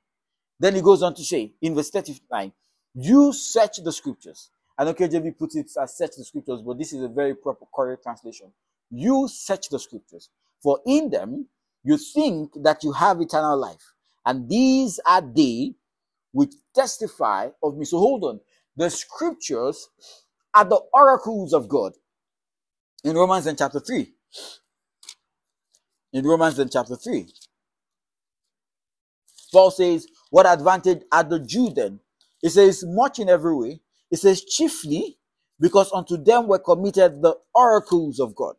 Then 0.60 0.74
he 0.74 0.82
goes 0.82 1.02
on 1.02 1.14
to 1.14 1.24
say 1.24 1.54
in 1.60 1.74
verse 1.74 1.90
39, 1.90 2.52
you 2.94 3.32
search 3.32 3.78
the 3.84 3.92
scriptures. 3.92 4.50
I 4.78 4.84
know 4.84 4.94
KJV 4.94 5.38
puts 5.38 5.56
it 5.56 5.66
as 5.80 5.96
search 5.96 6.12
the 6.16 6.24
scriptures, 6.24 6.62
but 6.66 6.78
this 6.78 6.92
is 6.92 7.02
a 7.02 7.08
very 7.08 7.34
proper 7.34 7.64
correct 7.74 8.02
translation. 8.02 8.52
You 8.90 9.28
search 9.28 9.68
the 9.68 9.78
scriptures, 9.78 10.30
for 10.62 10.80
in 10.86 11.10
them 11.10 11.48
you 11.84 11.96
think 11.96 12.52
that 12.62 12.82
you 12.82 12.92
have 12.92 13.20
eternal 13.20 13.56
life. 13.56 13.94
And 14.26 14.48
these 14.48 15.00
are 15.06 15.22
they 15.22 15.74
which 16.32 16.54
testify 16.74 17.50
of 17.62 17.76
me. 17.76 17.84
So 17.84 17.98
hold 17.98 18.24
on. 18.24 18.40
The 18.76 18.90
scriptures 18.90 19.88
are 20.54 20.64
the 20.64 20.80
oracles 20.92 21.52
of 21.52 21.68
God. 21.68 21.92
In 23.04 23.14
Romans 23.16 23.46
in 23.46 23.56
chapter 23.56 23.80
3. 23.80 24.12
In 26.14 26.26
Romans 26.26 26.58
in 26.58 26.68
chapter 26.68 26.96
3. 26.96 27.28
Paul 29.52 29.70
says, 29.70 30.06
What 30.30 30.46
advantage 30.46 31.02
are 31.12 31.24
the 31.24 31.40
Jew 31.40 31.70
then? 31.70 32.00
He 32.42 32.48
says, 32.48 32.84
Much 32.86 33.18
in 33.20 33.28
every 33.28 33.54
way. 33.56 33.80
It 34.14 34.18
says, 34.18 34.44
Chiefly 34.44 35.18
because 35.60 35.92
unto 35.92 36.16
them 36.16 36.46
were 36.46 36.60
committed 36.60 37.20
the 37.20 37.36
oracles 37.52 38.20
of 38.20 38.36
God. 38.36 38.54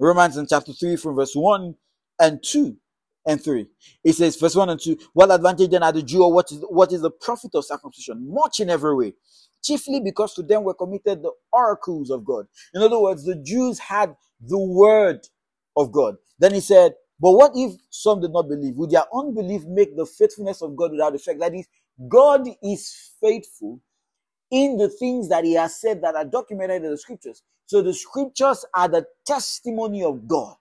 Romans 0.00 0.38
in 0.38 0.46
chapter 0.48 0.72
3 0.72 0.96
from 0.96 1.14
verse 1.14 1.34
1 1.34 1.74
and 2.20 2.42
2 2.42 2.74
and 3.26 3.42
3. 3.44 3.66
It 4.02 4.14
says, 4.14 4.36
verse 4.36 4.56
1 4.56 4.70
and 4.70 4.80
2, 4.80 4.96
what 5.12 5.30
advantage 5.30 5.70
then 5.70 5.82
are 5.82 5.92
the 5.92 6.02
Jew, 6.02 6.24
or 6.24 6.32
what 6.32 6.50
is, 6.50 6.64
what 6.70 6.90
is 6.92 7.02
the 7.02 7.10
profit 7.10 7.50
of 7.54 7.66
circumcision? 7.66 8.32
Much 8.32 8.60
in 8.60 8.70
every 8.70 8.96
way. 8.96 9.12
Chiefly 9.62 10.00
because 10.00 10.32
to 10.36 10.42
them 10.42 10.64
were 10.64 10.74
committed 10.74 11.22
the 11.22 11.32
oracles 11.52 12.10
of 12.10 12.24
God. 12.24 12.46
In 12.74 12.80
other 12.80 12.98
words, 12.98 13.24
the 13.26 13.36
Jews 13.36 13.78
had 13.78 14.16
the 14.40 14.58
word 14.58 15.20
of 15.76 15.92
God. 15.92 16.16
Then 16.38 16.54
he 16.54 16.60
said, 16.60 16.94
but 17.20 17.32
what 17.32 17.52
if 17.56 17.74
some 17.90 18.22
did 18.22 18.32
not 18.32 18.48
believe? 18.48 18.76
Would 18.76 18.90
their 18.90 19.04
unbelief 19.14 19.64
make 19.66 19.96
the 19.96 20.06
faithfulness 20.06 20.62
of 20.62 20.76
God 20.76 20.92
without 20.92 21.14
effect? 21.14 21.40
That 21.40 21.54
is, 21.54 21.68
God 22.08 22.48
is 22.62 23.12
faithful 23.20 23.80
in 24.50 24.76
the 24.76 24.88
things 24.88 25.28
that 25.28 25.44
he 25.44 25.54
has 25.54 25.80
said 25.80 26.02
that 26.02 26.14
are 26.14 26.24
documented 26.24 26.84
in 26.84 26.90
the 26.90 26.98
scriptures. 26.98 27.42
So 27.66 27.82
the 27.82 27.94
scriptures 27.94 28.64
are 28.74 28.88
the 28.88 29.06
testimony 29.26 30.02
of 30.02 30.26
God. 30.26 30.56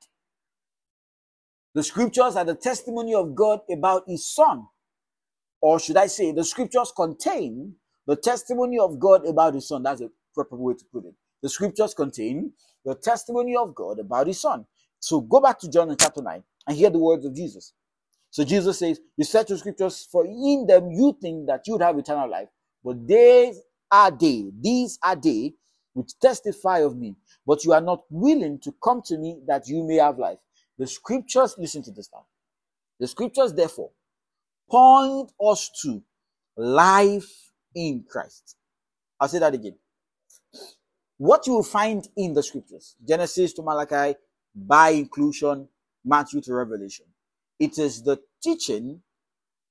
The 1.73 1.83
scriptures 1.83 2.35
are 2.35 2.45
the 2.45 2.55
testimony 2.55 3.15
of 3.15 3.35
God 3.35 3.61
about 3.71 4.03
his 4.07 4.27
son. 4.27 4.67
Or 5.61 5.79
should 5.79 5.97
I 5.97 6.07
say, 6.07 6.31
the 6.31 6.43
scriptures 6.43 6.91
contain 6.95 7.75
the 8.07 8.15
testimony 8.15 8.79
of 8.79 8.99
God 8.99 9.25
about 9.25 9.53
his 9.55 9.67
son. 9.67 9.83
That's 9.83 10.01
a 10.01 10.09
proper 10.33 10.55
way 10.55 10.75
to 10.75 10.85
put 10.91 11.05
it. 11.05 11.15
The 11.41 11.49
scriptures 11.49 11.93
contain 11.93 12.53
the 12.85 12.95
testimony 12.95 13.55
of 13.55 13.75
God 13.75 13.99
about 13.99 14.27
his 14.27 14.39
son. 14.41 14.65
So 14.99 15.21
go 15.21 15.39
back 15.41 15.59
to 15.59 15.69
John 15.69 15.95
chapter 15.99 16.21
9 16.21 16.43
and 16.67 16.77
hear 16.77 16.89
the 16.89 16.99
words 16.99 17.25
of 17.25 17.35
Jesus. 17.35 17.73
So 18.31 18.43
Jesus 18.43 18.79
says, 18.79 18.99
You 19.17 19.23
search 19.25 19.47
the 19.47 19.57
scriptures, 19.57 20.07
for 20.11 20.25
in 20.25 20.65
them 20.67 20.91
you 20.91 21.17
think 21.21 21.47
that 21.47 21.67
you 21.67 21.73
would 21.73 21.81
have 21.81 21.97
eternal 21.97 22.29
life, 22.29 22.49
but 22.83 23.07
these 23.07 23.61
are 23.91 24.11
they, 24.11 24.51
these 24.59 24.99
are 25.03 25.15
they 25.15 25.53
which 25.93 26.19
testify 26.21 26.79
of 26.79 26.95
me, 26.97 27.15
but 27.45 27.63
you 27.63 27.73
are 27.73 27.81
not 27.81 28.03
willing 28.09 28.59
to 28.59 28.73
come 28.83 29.01
to 29.05 29.17
me 29.17 29.39
that 29.47 29.67
you 29.67 29.83
may 29.83 29.95
have 29.95 30.19
life. 30.19 30.37
The 30.77 30.87
scriptures, 30.87 31.55
listen 31.57 31.81
to 31.83 31.91
this 31.91 32.09
now. 32.13 32.25
The 32.99 33.07
scriptures, 33.07 33.53
therefore, 33.53 33.91
point 34.69 35.31
us 35.43 35.71
to 35.83 36.03
life 36.55 37.51
in 37.75 38.05
Christ. 38.07 38.55
I'll 39.19 39.27
say 39.27 39.39
that 39.39 39.53
again. 39.55 39.75
What 41.17 41.47
you 41.47 41.53
will 41.53 41.63
find 41.63 42.07
in 42.15 42.33
the 42.33 42.43
scriptures, 42.43 42.95
Genesis 43.07 43.53
to 43.53 43.63
Malachi, 43.63 44.17
by 44.55 44.89
inclusion, 44.89 45.67
Matthew 46.05 46.41
to 46.41 46.53
Revelation, 46.53 47.05
it 47.59 47.79
is 47.79 48.03
the 48.03 48.19
teaching 48.43 49.01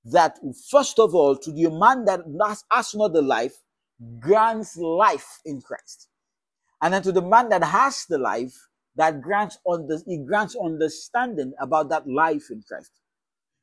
that, 0.05 0.39
first 0.71 0.99
of 0.99 1.15
all, 1.15 1.37
to 1.37 1.53
the 1.53 1.71
man 1.71 2.05
that 2.07 2.21
has 2.71 2.95
not 2.95 3.13
the 3.13 3.23
life, 3.23 3.55
grants 4.19 4.77
life 4.77 5.41
in 5.45 5.61
Christ. 5.61 6.09
And 6.83 6.93
then 6.95 7.03
to 7.03 7.13
the 7.13 7.23
man 7.23 7.49
that 7.49 7.65
has 7.65 8.05
the 8.09 8.19
life, 8.19 8.55
that 8.97 9.21
grants 9.21 9.59
on 9.65 9.87
the 9.87 10.03
it 10.07 10.27
grants 10.27 10.57
understanding 10.57 11.53
about 11.61 11.91
that 11.91 12.09
life 12.09 12.51
in 12.51 12.63
Christ. 12.67 12.93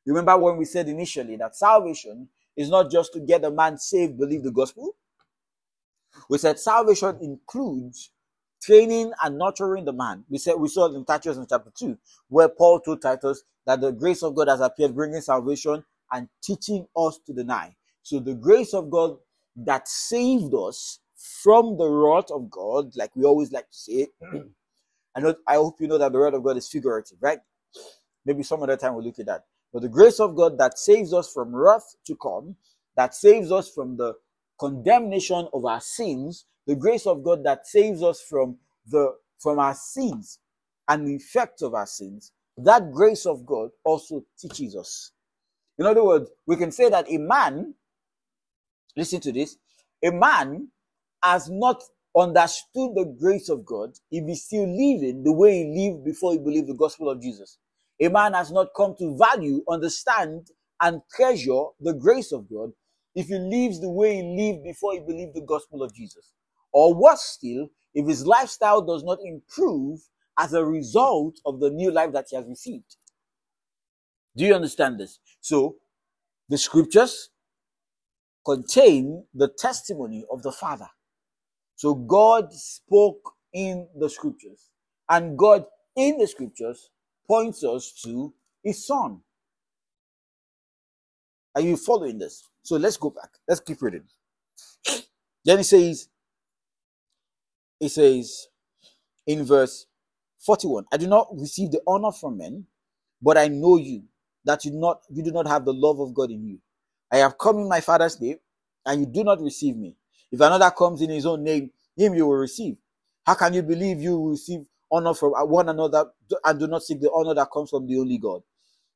Remember 0.06 0.38
when 0.38 0.58
we 0.58 0.66
said 0.66 0.88
initially 0.88 1.38
that 1.38 1.56
salvation 1.56 2.30
is 2.56 2.70
not 2.70 2.92
just 2.92 3.14
to 3.14 3.20
get 3.20 3.46
a 3.46 3.52
man 3.52 3.78
saved, 3.78 4.18
believe 4.18 4.44
the 4.44 4.52
gospel. 4.52 4.96
We 6.30 6.38
said 6.38 6.60
salvation 6.60 7.18
includes 7.22 8.12
training 8.62 9.12
and 9.24 9.38
nurturing 9.38 9.86
the 9.86 9.94
man. 9.94 10.24
We 10.30 10.38
said 10.38 10.56
we 10.56 10.68
saw 10.68 10.94
in 10.94 11.04
Titus 11.06 11.38
in 11.38 11.48
chapter 11.50 11.72
2, 11.78 11.98
where 12.30 12.50
Paul 12.50 12.80
told 12.80 13.02
Titus 13.02 13.44
that 13.66 13.82
the 13.82 13.92
grace 13.92 14.24
of 14.24 14.36
God 14.36 14.48
has 14.50 14.62
appeared, 14.62 14.96
bringing 14.96 15.22
salvation 15.22 15.84
and 16.12 16.30
teaching 16.44 16.88
us 16.96 17.20
to 17.26 17.34
deny. 17.34 17.76
So 18.04 18.20
the 18.20 18.36
grace 18.36 18.74
of 18.74 18.90
God 18.92 19.18
that 19.56 19.88
saved 19.88 20.54
us 20.54 21.00
from 21.16 21.78
the 21.78 21.88
wrath 21.90 22.32
of 22.32 22.50
God, 22.50 22.96
like 22.96 23.16
we 23.16 23.26
always 23.26 23.52
like 23.52 23.70
to 23.70 23.78
say. 23.78 24.08
I 25.16 25.20
know 25.22 25.36
I 25.48 25.56
hope 25.56 25.80
you 25.80 25.88
know 25.88 25.98
that 26.00 26.12
the 26.12 26.20
word 26.20 26.34
of 26.34 26.44
God 26.44 26.58
is 26.58 26.70
figurative, 26.70 27.18
right? 27.22 27.40
Maybe 28.26 28.44
some 28.44 28.64
other 28.64 28.78
time 28.78 28.96
we'll 28.96 29.06
look 29.06 29.20
at 29.20 29.26
that. 29.28 29.46
But 29.74 29.84
the 29.84 29.90
grace 29.90 30.20
of 30.20 30.36
God 30.36 30.58
that 30.60 30.80
saves 30.80 31.14
us 31.14 31.32
from 31.32 31.56
wrath 31.56 31.96
to 32.08 32.16
come, 32.16 32.56
that 32.96 33.16
saves 33.16 33.52
us 33.52 33.70
from 33.70 33.98
the 33.98 34.14
condemnation 34.60 35.48
of 35.54 35.66
our 35.66 35.82
sins, 35.82 36.46
the 36.68 36.76
grace 36.76 37.06
of 37.08 37.24
God 37.24 37.44
that 37.46 37.68
saves 37.68 38.04
us 38.04 38.22
from 38.22 38.58
the 38.88 39.16
from 39.40 39.60
our 39.60 39.74
sins 39.76 40.40
and 40.88 41.08
the 41.08 41.16
effect 41.16 41.62
of 41.62 41.74
our 41.74 41.86
sins, 41.86 42.32
that 42.58 42.92
grace 42.92 43.26
of 43.26 43.46
God 43.46 43.70
also 43.84 44.24
teaches 44.40 44.76
us. 44.76 45.12
In 45.78 45.86
other 45.86 46.04
words, 46.04 46.30
we 46.46 46.56
can 46.56 46.72
say 46.72 46.90
that 46.90 47.12
a 47.12 47.18
man, 47.18 47.74
listen 48.96 49.20
to 49.22 49.32
this, 49.32 49.58
a 50.04 50.12
man 50.12 50.70
has 51.24 51.50
not 51.50 51.82
understood 52.16 52.92
the 52.96 53.16
grace 53.20 53.50
of 53.50 53.66
God 53.66 53.92
if 54.12 54.26
he's 54.26 54.44
still 54.44 54.68
living 54.68 55.24
the 55.24 55.32
way 55.32 55.64
he 55.64 55.90
lived 55.92 56.06
before 56.06 56.34
he 56.34 56.40
believed 56.40 56.68
the 56.68 56.76
gospel 56.76 57.10
of 57.10 57.22
Jesus. 57.22 57.58
A 58.02 58.10
man 58.10 58.34
has 58.34 58.52
not 58.52 58.68
come 58.76 58.96
to 59.00 59.18
value, 59.18 59.64
understand, 59.70 60.48
and 60.82 61.02
treasure 61.16 61.64
the 61.80 61.94
grace 61.94 62.32
of 62.32 62.50
God 62.50 62.72
if 63.16 63.28
he 63.28 63.38
lives 63.38 63.80
the 63.80 63.90
way 63.90 64.16
he 64.18 64.24
lived 64.24 64.64
before 64.64 64.94
he 64.94 65.00
believed 65.00 65.36
the 65.36 65.46
gospel 65.48 65.84
of 65.84 65.94
Jesus. 65.94 66.32
Or 66.72 66.94
worse 66.94 67.22
still, 67.22 67.70
if 67.94 68.08
his 68.08 68.26
lifestyle 68.26 68.82
does 68.82 69.04
not 69.04 69.20
improve 69.24 70.00
as 70.40 70.54
a 70.54 70.66
result 70.66 71.40
of 71.46 71.60
the 71.60 71.70
new 71.70 71.92
life 71.92 72.12
that 72.14 72.26
he 72.30 72.36
has 72.36 72.46
received. 72.48 72.96
Do 74.36 74.46
you 74.46 74.56
understand 74.56 75.00
this? 75.00 75.20
So, 75.42 75.78
the 76.50 76.58
scriptures 76.58 77.30
contain 78.46 79.26
the 79.34 79.50
testimony 79.50 80.26
of 80.32 80.44
the 80.44 80.52
Father. 80.52 80.90
So 81.76 81.94
God 81.96 82.54
spoke 82.54 83.34
in 83.54 83.88
the 84.00 84.10
scriptures, 84.10 84.70
and 85.10 85.38
God 85.38 85.66
in 85.96 86.18
the 86.18 86.28
scriptures 86.28 86.90
points 87.28 87.64
us 87.64 87.94
to 88.04 88.34
his 88.64 88.86
son. 88.86 89.22
Are 91.56 91.62
you 91.62 91.78
following 91.78 92.18
this? 92.20 92.50
So 92.64 92.78
let's 92.78 92.98
go 92.98 93.10
back. 93.10 93.30
Let's 93.48 93.62
keep 93.62 93.82
reading. 93.82 94.06
Then 95.46 95.60
he 95.60 95.64
says, 95.64 96.10
he 97.80 97.90
says 97.90 98.48
in 99.28 99.44
verse 99.46 99.86
41, 100.40 100.86
I 100.92 100.98
do 100.98 101.08
not 101.08 101.28
receive 101.34 101.72
the 101.72 101.82
honor 101.88 102.12
from 102.12 102.38
men, 102.38 102.66
but 103.22 103.38
I 103.38 103.48
know 103.48 103.78
you, 103.78 104.04
that 104.46 104.66
you 104.66 104.72
not 104.72 105.02
you 105.10 105.24
do 105.24 105.32
not 105.32 105.48
have 105.48 105.66
the 105.66 105.74
love 105.74 106.00
of 106.00 106.14
God 106.14 106.32
in 106.32 106.46
you. 106.46 106.60
I 107.14 107.18
have 107.18 107.38
come 107.38 107.60
in 107.60 107.70
my 107.70 107.80
father's 107.80 108.20
name, 108.20 108.40
and 108.86 109.02
you 109.02 109.06
do 109.06 109.24
not 109.24 109.40
receive 109.40 109.78
me. 109.78 109.96
If 110.32 110.42
another 110.42 110.72
comes 110.72 111.00
in 111.02 111.12
his 111.12 111.28
own 111.28 111.44
name, 111.44 111.70
him 111.96 112.16
you 112.16 112.26
will 112.26 112.38
receive. 112.38 112.78
How 113.24 113.36
can 113.36 113.54
you 113.54 113.62
believe 113.62 114.02
you 114.02 114.20
will 114.20 114.32
receive 114.32 114.66
honor 114.92 115.14
from 115.14 115.34
one 115.48 115.70
another 115.70 116.08
and 116.44 116.60
do 116.60 116.68
not 116.68 116.82
seek 116.82 117.00
the 117.00 117.12
honor 117.12 117.36
that 117.36 117.52
comes 117.52 117.70
from 117.70 117.86
the 117.86 117.98
only 118.00 118.18
God? 118.18 118.42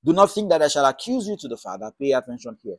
Do 0.03 0.13
not 0.13 0.31
think 0.31 0.49
that 0.49 0.63
I 0.63 0.67
shall 0.67 0.85
accuse 0.85 1.27
you 1.27 1.37
to 1.37 1.47
the 1.47 1.57
Father. 1.57 1.91
Pay 1.99 2.13
attention 2.13 2.57
here. 2.63 2.77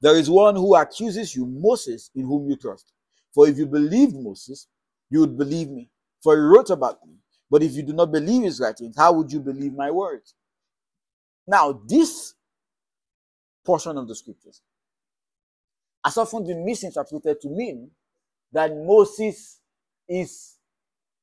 There 0.00 0.16
is 0.16 0.28
one 0.28 0.56
who 0.56 0.74
accuses 0.74 1.36
you, 1.36 1.46
Moses, 1.46 2.10
in 2.16 2.26
whom 2.26 2.48
you 2.50 2.56
trust. 2.56 2.92
For 3.32 3.48
if 3.48 3.58
you 3.58 3.66
believed 3.66 4.16
Moses, 4.16 4.66
you 5.08 5.20
would 5.20 5.38
believe 5.38 5.68
me, 5.68 5.88
for 6.20 6.34
he 6.34 6.40
wrote 6.40 6.70
about 6.70 7.06
me. 7.06 7.14
But 7.48 7.62
if 7.62 7.74
you 7.74 7.84
do 7.84 7.92
not 7.92 8.10
believe 8.10 8.42
his 8.42 8.60
writings, 8.60 8.96
how 8.96 9.12
would 9.12 9.32
you 9.32 9.40
believe 9.40 9.72
my 9.74 9.90
words? 9.90 10.34
Now, 11.46 11.80
this 11.86 12.34
portion 13.68 13.98
of 13.98 14.08
the 14.08 14.14
scriptures 14.14 14.62
has 16.02 16.16
often 16.16 16.46
been 16.46 16.64
misinterpreted 16.64 17.38
to 17.38 17.50
mean 17.50 17.90
that 18.50 18.74
Moses 18.74 19.60
is 20.08 20.56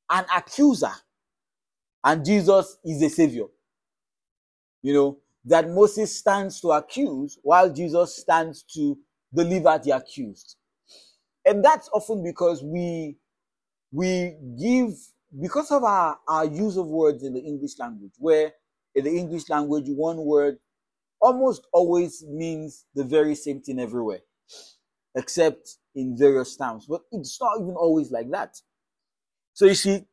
an 0.08 0.24
accuser, 0.32 0.92
and 2.04 2.24
Jesus 2.24 2.78
is 2.84 3.02
a 3.02 3.08
savior. 3.08 3.46
You 4.80 4.94
know, 4.94 5.18
that 5.44 5.68
Moses 5.68 6.16
stands 6.16 6.60
to 6.60 6.70
accuse 6.70 7.36
while 7.42 7.68
Jesus 7.72 8.16
stands 8.16 8.62
to 8.74 8.96
deliver 9.34 9.80
the 9.82 9.96
accused. 9.96 10.54
And 11.44 11.64
that's 11.64 11.90
often 11.92 12.22
because 12.22 12.62
we 12.62 13.16
we 13.90 14.36
give 14.56 14.92
because 15.40 15.72
of 15.72 15.82
our, 15.82 16.16
our 16.28 16.44
use 16.44 16.76
of 16.76 16.86
words 16.86 17.24
in 17.24 17.34
the 17.34 17.40
English 17.40 17.76
language, 17.80 18.12
where 18.18 18.52
in 18.94 19.02
the 19.02 19.18
English 19.18 19.48
language 19.48 19.86
one 19.88 20.18
word 20.18 20.58
almost 21.26 21.66
always 21.72 22.24
means 22.28 22.84
the 22.94 23.02
very 23.02 23.34
same 23.34 23.60
thing 23.60 23.80
everywhere, 23.80 24.20
except 25.16 25.78
in 25.96 26.16
various 26.16 26.56
terms. 26.56 26.86
But 26.88 27.02
it's 27.10 27.38
not 27.40 27.60
even 27.60 27.74
always 27.74 28.12
like 28.12 28.30
that. 28.30 28.56
So 29.52 29.66
you 29.66 29.74
see, 29.74 30.04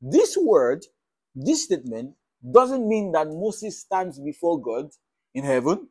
this 0.00 0.36
word, 0.36 0.86
this 1.34 1.64
statement, 1.64 2.14
doesn't 2.52 2.86
mean 2.88 3.10
that 3.12 3.26
Moses 3.26 3.80
stands 3.80 4.20
before 4.20 4.60
God 4.60 4.90
in 5.34 5.42
heaven 5.42 5.88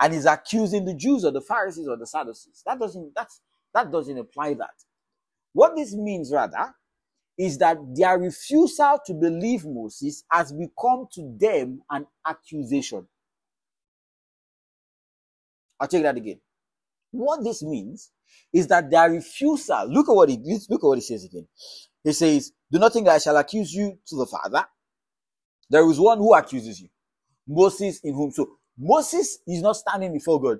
and 0.00 0.14
is 0.14 0.26
accusing 0.26 0.84
the 0.84 0.94
Jews 0.94 1.24
or 1.24 1.30
the 1.30 1.42
Pharisees 1.42 1.86
or 1.86 1.96
the 1.96 2.06
Sadducees. 2.06 2.62
That 2.66 2.80
doesn't 2.80 3.12
that's 3.14 3.40
that 3.74 3.92
doesn't 3.92 4.18
apply 4.18 4.54
that. 4.54 4.74
What 5.52 5.76
this 5.76 5.94
means 5.94 6.32
rather 6.32 6.74
is 7.38 7.58
that 7.58 7.78
their 7.94 8.18
refusal 8.18 8.98
to 9.06 9.14
believe 9.14 9.64
Moses 9.64 10.24
has 10.30 10.52
become 10.52 11.06
to 11.12 11.36
them 11.38 11.82
an 11.90 12.06
accusation. 12.26 13.06
I'll 15.80 15.88
take 15.88 16.02
that 16.02 16.16
again. 16.16 16.40
What 17.12 17.42
this 17.44 17.62
means 17.62 18.10
is 18.52 18.66
that 18.68 18.90
their 18.90 19.10
refusal, 19.10 19.86
look 19.88 20.08
at 20.08 20.14
what 20.14 20.30
it 20.30 20.40
look 20.68 20.84
at 20.84 20.86
what 20.86 20.98
it 20.98 21.02
says 21.02 21.24
again. 21.24 21.46
He 22.04 22.12
says, 22.12 22.52
Do 22.70 22.78
not 22.78 22.92
think 22.92 23.08
I 23.08 23.18
shall 23.18 23.36
accuse 23.36 23.72
you 23.72 23.98
to 24.08 24.16
the 24.16 24.26
Father. 24.26 24.66
There 25.70 25.88
is 25.90 25.98
one 26.00 26.18
who 26.18 26.34
accuses 26.34 26.80
you. 26.80 26.88
Moses 27.48 28.00
in 28.04 28.14
whom. 28.14 28.30
So 28.32 28.58
Moses 28.78 29.38
is 29.46 29.62
not 29.62 29.76
standing 29.76 30.12
before 30.12 30.40
God. 30.40 30.58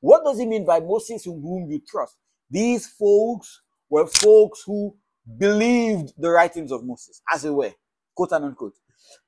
What 0.00 0.24
does 0.24 0.38
he 0.38 0.46
mean 0.46 0.64
by 0.64 0.80
Moses 0.80 1.26
in 1.26 1.40
whom 1.42 1.70
you 1.70 1.80
trust? 1.86 2.16
These 2.50 2.88
folks 2.88 3.62
were 3.88 4.06
folks 4.06 4.62
who 4.66 4.96
believed 5.38 6.12
the 6.18 6.30
writings 6.30 6.72
of 6.72 6.84
Moses, 6.84 7.22
as 7.32 7.44
it 7.44 7.50
were, 7.50 7.72
quote 8.14 8.32
and 8.32 8.46
unquote. 8.46 8.74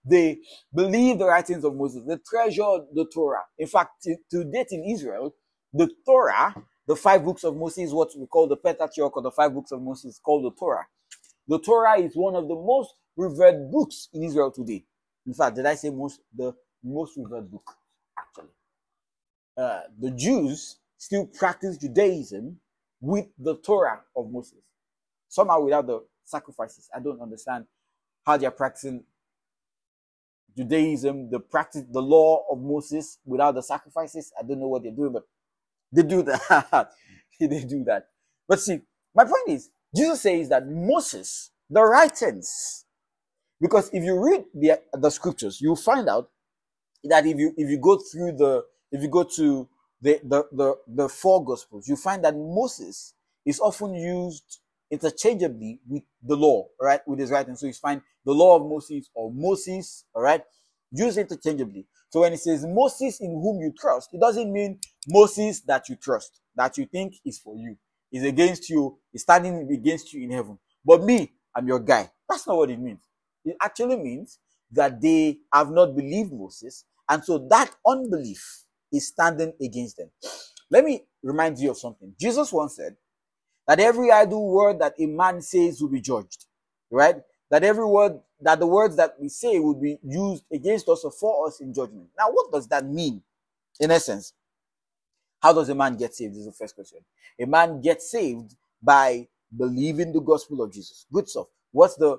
They 0.04 0.38
believe 0.74 1.18
the 1.18 1.26
writings 1.26 1.64
of 1.64 1.74
Moses. 1.76 2.04
They 2.06 2.16
treasure 2.28 2.62
the 2.94 3.06
Torah. 3.12 3.42
In 3.58 3.66
fact, 3.68 4.02
to, 4.04 4.16
to 4.32 4.44
date 4.44 4.68
in 4.70 4.84
Israel, 4.84 5.34
the 5.72 5.90
Torah, 6.06 6.54
the 6.88 6.96
five 6.96 7.24
books 7.24 7.44
of 7.44 7.56
Moses, 7.56 7.92
what 7.92 8.10
we 8.18 8.26
call 8.26 8.48
the 8.48 8.56
Pentateuch 8.56 9.16
or 9.16 9.22
the 9.22 9.30
five 9.30 9.54
books 9.54 9.72
of 9.72 9.82
Moses, 9.82 10.20
called 10.24 10.44
the 10.44 10.52
Torah. 10.58 10.86
The 11.48 11.58
Torah 11.60 12.00
is 12.00 12.14
one 12.14 12.36
of 12.36 12.48
the 12.48 12.54
most 12.54 12.94
revered 13.16 13.70
books 13.70 14.08
in 14.14 14.24
Israel 14.24 14.50
today. 14.52 14.84
In 15.26 15.34
fact, 15.34 15.56
did 15.56 15.66
I 15.66 15.74
say 15.74 15.90
most 15.90 16.20
the 16.36 16.54
most 16.84 17.16
revered 17.16 17.50
book? 17.50 17.64
Actually, 18.18 18.50
uh, 19.56 19.82
the 20.00 20.10
Jews 20.12 20.78
still 20.98 21.26
practice 21.26 21.76
Judaism 21.78 22.58
with 23.00 23.26
the 23.38 23.56
Torah 23.58 24.00
of 24.16 24.30
Moses. 24.30 24.60
Somehow 25.28 25.60
without 25.62 25.86
the 25.86 26.04
sacrifices. 26.24 26.88
I 26.94 27.00
don't 27.00 27.20
understand 27.20 27.66
how 28.26 28.36
they 28.36 28.46
are 28.46 28.52
practicing 28.52 29.04
Judaism, 30.56 31.30
the 31.30 31.40
practice, 31.40 31.84
the 31.90 32.02
law 32.02 32.44
of 32.50 32.60
Moses 32.60 33.18
without 33.24 33.54
the 33.54 33.62
sacrifices. 33.62 34.32
I 34.38 34.46
don't 34.46 34.60
know 34.60 34.68
what 34.68 34.82
they're 34.82 34.92
doing, 34.92 35.12
but 35.12 35.24
they 35.92 36.02
do 36.02 36.22
that. 36.22 36.90
they 37.40 37.64
do 37.64 37.84
that. 37.84 38.06
But 38.48 38.60
see, 38.60 38.80
my 39.14 39.24
point 39.24 39.48
is, 39.48 39.70
Jesus 39.94 40.22
says 40.22 40.48
that 40.50 40.66
Moses, 40.68 41.50
the 41.70 41.82
writings, 41.82 42.84
because 43.60 43.90
if 43.92 44.04
you 44.04 44.18
read 44.24 44.44
the, 44.54 44.80
the 44.94 45.10
scriptures, 45.10 45.60
you'll 45.60 45.76
find 45.76 46.08
out 46.08 46.30
that 47.04 47.26
if 47.26 47.38
you 47.38 47.54
if 47.56 47.70
you 47.70 47.78
go 47.78 47.98
through 47.98 48.32
the 48.32 48.64
if 48.92 49.02
you 49.02 49.08
go 49.08 49.24
to 49.24 49.68
the 50.00 50.20
the 50.24 50.44
the, 50.52 50.76
the 50.88 51.08
four 51.08 51.44
gospels, 51.44 51.88
you 51.88 51.96
find 51.96 52.24
that 52.24 52.34
Moses 52.36 53.14
is 53.46 53.60
often 53.60 53.94
used 53.94 54.60
interchangeably 54.92 55.80
with 55.88 56.04
the 56.22 56.36
law, 56.36 56.68
right? 56.80 57.00
With 57.08 57.20
his 57.20 57.32
writing. 57.32 57.56
So 57.56 57.66
you 57.66 57.74
find 57.74 58.02
the 58.26 58.32
law 58.34 58.56
of 58.58 58.64
Moses 58.64 59.10
or 59.14 59.32
Moses, 59.34 60.04
all 60.14 60.22
right, 60.22 60.42
used 60.92 61.18
interchangeably. 61.18 61.88
So 62.10 62.22
when 62.22 62.34
it 62.34 62.40
says 62.40 62.66
Moses 62.66 63.20
in 63.22 63.32
whom 63.32 63.62
you 63.62 63.74
trust, 63.80 64.10
it 64.14 64.20
doesn't 64.20 64.52
mean 64.52 64.80
Moses 65.08 65.62
that 65.62 65.88
you 65.90 65.96
trust, 65.96 66.42
that 66.56 66.78
you 66.78 66.86
think 66.86 67.14
is 67.26 67.40
for 67.40 67.56
you 67.56 67.76
is 68.12 68.24
against 68.24 68.70
you, 68.70 68.98
is 69.14 69.22
standing 69.22 69.68
against 69.72 70.12
you 70.14 70.24
in 70.24 70.32
heaven. 70.32 70.58
But 70.84 71.04
me, 71.04 71.32
I'm 71.56 71.68
your 71.68 71.80
guy. 71.80 72.10
That's 72.28 72.46
not 72.46 72.58
what 72.58 72.70
it 72.70 72.80
means. 72.80 73.00
It 73.44 73.56
actually 73.62 73.96
means 73.96 74.40
that 74.72 75.00
they 75.00 75.38
have 75.54 75.70
not 75.70 75.96
believed 75.96 76.32
Moses, 76.32 76.84
and 77.08 77.24
so 77.24 77.38
that 77.50 77.70
unbelief 77.86 78.64
is 78.92 79.08
standing 79.08 79.54
against 79.62 79.98
them. 79.98 80.10
Let 80.70 80.84
me 80.84 81.02
remind 81.24 81.58
you 81.58 81.70
of 81.72 81.78
something. 81.78 82.14
Jesus 82.20 82.52
once 82.52 82.76
said 82.76 82.96
that 83.66 83.80
every 83.80 84.10
idle 84.10 84.50
word 84.50 84.80
that 84.80 84.94
a 84.98 85.06
man 85.06 85.40
says 85.40 85.80
will 85.80 85.88
be 85.88 86.00
judged, 86.00 86.46
right? 86.90 87.16
That 87.50 87.64
every 87.64 87.84
word, 87.86 88.20
that 88.40 88.58
the 88.58 88.66
words 88.66 88.96
that 88.96 89.14
we 89.20 89.28
say 89.28 89.58
will 89.58 89.74
be 89.80 89.98
used 90.02 90.44
against 90.52 90.88
us 90.88 91.04
or 91.04 91.10
for 91.12 91.46
us 91.46 91.60
in 91.60 91.72
judgment. 91.72 92.08
Now, 92.18 92.30
what 92.30 92.50
does 92.52 92.66
that 92.68 92.84
mean 92.86 93.22
in 93.80 93.90
essence? 93.90 94.32
How 95.42 95.52
does 95.52 95.68
a 95.68 95.74
man 95.74 95.96
get 95.96 96.14
saved? 96.14 96.34
This 96.34 96.40
is 96.40 96.46
the 96.46 96.52
first 96.52 96.74
question. 96.74 96.98
A 97.40 97.46
man 97.46 97.80
gets 97.80 98.10
saved 98.10 98.54
by 98.82 99.28
believing 99.56 100.12
the 100.12 100.20
gospel 100.20 100.62
of 100.62 100.72
Jesus. 100.72 101.06
Good 101.12 101.28
stuff. 101.28 101.48
What's 101.72 101.96
the, 101.96 102.18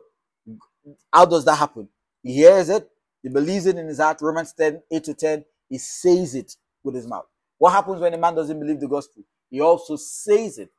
how 1.11 1.25
does 1.25 1.45
that 1.45 1.55
happen? 1.55 1.87
He 2.21 2.35
hears 2.35 2.69
it, 2.69 2.89
he 3.21 3.29
believes 3.29 3.65
it 3.65 3.77
in 3.77 3.87
his 3.87 3.99
heart. 3.99 4.21
Romans 4.21 4.53
10, 4.53 4.81
8 4.91 5.03
to 5.05 5.13
10, 5.13 5.45
he 5.69 5.77
says 5.77 6.35
it 6.35 6.55
with 6.83 6.95
his 6.95 7.07
mouth. 7.07 7.25
What 7.57 7.71
happens 7.71 8.01
when 8.01 8.13
a 8.13 8.17
man 8.17 8.35
doesn't 8.35 8.59
believe 8.59 8.79
the 8.79 8.87
gospel? 8.87 9.23
He 9.49 9.61
also 9.61 9.95
says 9.95 10.57
it 10.57 10.69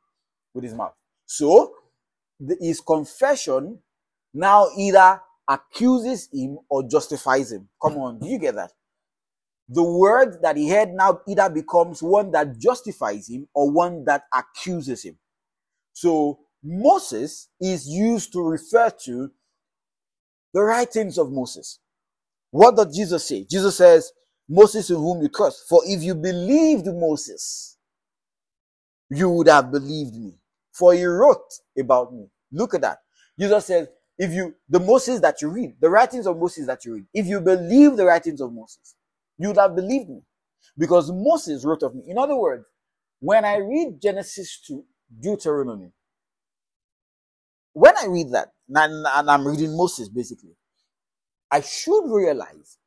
with 0.55 0.65
his 0.65 0.75
mouth. 0.75 0.93
So, 1.27 1.73
the, 2.39 2.57
his 2.61 2.81
confession 2.81 3.79
now 4.33 4.67
either 4.77 5.21
accuses 5.49 6.29
him 6.33 6.59
or 6.69 6.83
justifies 6.89 7.53
him. 7.53 7.69
Come 7.81 7.97
on, 7.99 8.19
do 8.19 8.27
you 8.27 8.39
get 8.39 8.55
that? 8.55 8.71
the 9.69 9.83
word 9.83 10.41
that 10.43 10.57
he 10.57 10.69
heard 10.69 10.91
now 10.93 11.21
either 11.27 11.49
becomes 11.49 12.03
one 12.03 12.31
that 12.31 12.57
justifies 12.59 13.29
him 13.29 13.47
or 13.53 13.71
one 13.71 14.05
that 14.05 14.23
accuses 14.33 15.03
him. 15.03 15.17
So 15.93 16.39
Moses 16.63 17.49
is 17.61 17.87
used 17.87 18.33
to 18.33 18.41
refer 18.41 18.91
to 19.05 19.31
the 20.53 20.63
writings 20.63 21.17
of 21.17 21.31
Moses. 21.31 21.79
What 22.51 22.75
does 22.77 22.95
Jesus 22.95 23.27
say? 23.27 23.45
Jesus 23.49 23.77
says, 23.77 24.11
Moses 24.49 24.89
in 24.89 24.97
whom 24.97 25.21
you 25.23 25.29
trust. 25.29 25.65
For 25.69 25.81
if 25.85 26.03
you 26.03 26.15
believed 26.15 26.87
Moses, 26.87 27.77
you 29.09 29.29
would 29.29 29.47
have 29.49 29.71
believed 29.71 30.15
me. 30.15 30.35
For 30.77 30.93
he 30.93 31.05
wrote 31.05 31.53
about 31.79 32.13
me. 32.13 32.27
Look 32.51 32.73
at 32.75 32.81
that. 32.81 32.99
Jesus 33.39 33.65
says, 33.65 33.87
if 34.17 34.31
you, 34.31 34.55
the 34.69 34.79
Moses 34.79 35.19
that 35.21 35.41
you 35.41 35.49
read, 35.49 35.75
the 35.79 35.89
writings 35.89 36.27
of 36.27 36.37
Moses 36.37 36.67
that 36.67 36.85
you 36.85 36.95
read, 36.95 37.05
if 37.13 37.27
you 37.27 37.41
believe 37.41 37.97
the 37.97 38.05
writings 38.05 38.41
of 38.41 38.53
Moses, 38.53 38.95
you 39.37 39.49
would 39.49 39.57
have 39.57 39.75
believed 39.75 40.09
me 40.09 40.21
because 40.77 41.11
Moses 41.11 41.65
wrote 41.65 41.83
of 41.83 41.95
me. 41.95 42.03
In 42.07 42.17
other 42.17 42.35
words, 42.35 42.65
when 43.19 43.45
I 43.45 43.57
read 43.57 44.01
Genesis 44.01 44.61
to 44.67 44.83
Deuteronomy, 45.21 45.91
when 47.73 47.97
I 47.97 48.05
read 48.07 48.31
that, 48.31 48.49
and, 48.69 49.05
and 49.07 49.29
I'm 49.31 49.47
reading 49.47 49.75
Moses 49.75 50.09
basically, 50.09 50.55
I 51.51 51.61
should 51.61 52.05
realize 52.09 52.77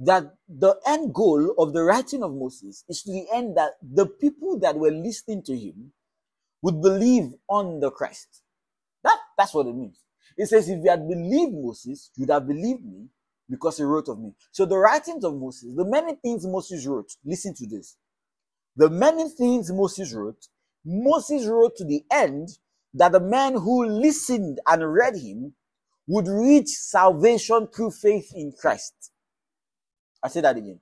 that 0.00 0.34
the 0.48 0.76
end 0.86 1.14
goal 1.14 1.54
of 1.58 1.72
the 1.72 1.82
writing 1.82 2.22
of 2.22 2.32
Moses 2.34 2.84
is 2.88 3.02
to 3.02 3.12
the 3.12 3.26
end 3.32 3.56
that 3.56 3.72
the 3.82 4.06
people 4.06 4.58
that 4.60 4.76
were 4.76 4.90
listening 4.90 5.42
to 5.44 5.56
him 5.56 5.92
would 6.62 6.80
believe 6.80 7.32
on 7.48 7.80
the 7.80 7.90
Christ. 7.90 8.42
That, 9.04 9.18
that's 9.36 9.54
what 9.54 9.66
it 9.66 9.74
means. 9.74 9.98
It 10.36 10.46
says, 10.46 10.68
if 10.68 10.82
you 10.82 10.90
had 10.90 11.08
believed 11.08 11.54
Moses, 11.54 12.10
you'd 12.16 12.30
have 12.30 12.46
believed 12.46 12.84
me 12.84 13.06
because 13.48 13.78
he 13.78 13.84
wrote 13.84 14.08
of 14.08 14.18
me. 14.18 14.32
So 14.50 14.66
the 14.66 14.76
writings 14.76 15.24
of 15.24 15.34
Moses, 15.34 15.74
the 15.74 15.84
many 15.84 16.14
things 16.16 16.46
Moses 16.46 16.86
wrote, 16.86 17.12
listen 17.24 17.54
to 17.54 17.66
this. 17.66 17.96
The 18.76 18.90
many 18.90 19.28
things 19.30 19.70
Moses 19.72 20.12
wrote, 20.12 20.48
Moses 20.84 21.46
wrote 21.46 21.76
to 21.76 21.84
the 21.84 22.04
end 22.12 22.48
that 22.94 23.12
the 23.12 23.20
man 23.20 23.54
who 23.54 23.86
listened 23.86 24.60
and 24.66 24.92
read 24.92 25.16
him 25.16 25.54
would 26.06 26.28
reach 26.28 26.68
salvation 26.68 27.68
through 27.68 27.90
faith 27.90 28.32
in 28.34 28.52
Christ. 28.52 29.12
I 30.22 30.28
say 30.28 30.40
that 30.40 30.56
again. 30.56 30.80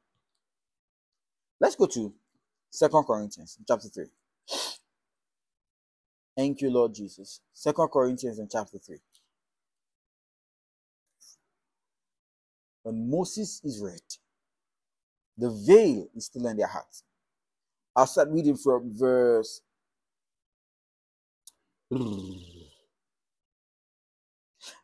Let's 1.61 1.77
go 1.77 1.87
to 1.87 2.13
Second 2.71 3.05
Corinthians 3.05 3.59
chapter 3.67 3.89
3. 3.89 4.07
Thank 6.37 6.63
you, 6.63 6.71
Lord 6.71 6.95
Jesus. 6.95 7.41
Second 7.53 7.89
Corinthians 7.89 8.39
in 8.39 8.49
chapter 8.51 8.79
3. 8.79 8.99
when 12.83 13.11
Moses 13.11 13.61
is 13.65 13.81
read, 13.83 14.01
the 15.39 15.51
veil 15.51 16.09
is 16.15 16.27
still 16.27 16.47
in 16.47 16.57
their 16.57 16.67
hearts. 16.67 17.05
I'll 17.97 18.07
start 18.07 18.29
reading 18.31 18.57
from 18.57 18.97
verse. 18.97 19.63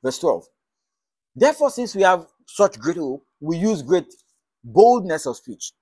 Verse 0.03 0.19
12. 0.19 0.47
Therefore, 1.37 1.71
since 1.71 1.95
we 1.95 2.03
have 2.03 2.27
such 2.47 2.79
great 2.79 2.97
hope, 2.97 3.25
we 3.41 3.57
use 3.59 3.83
great 3.83 4.07
boldness 4.65 5.27
of 5.27 5.37
speech. 5.37 5.73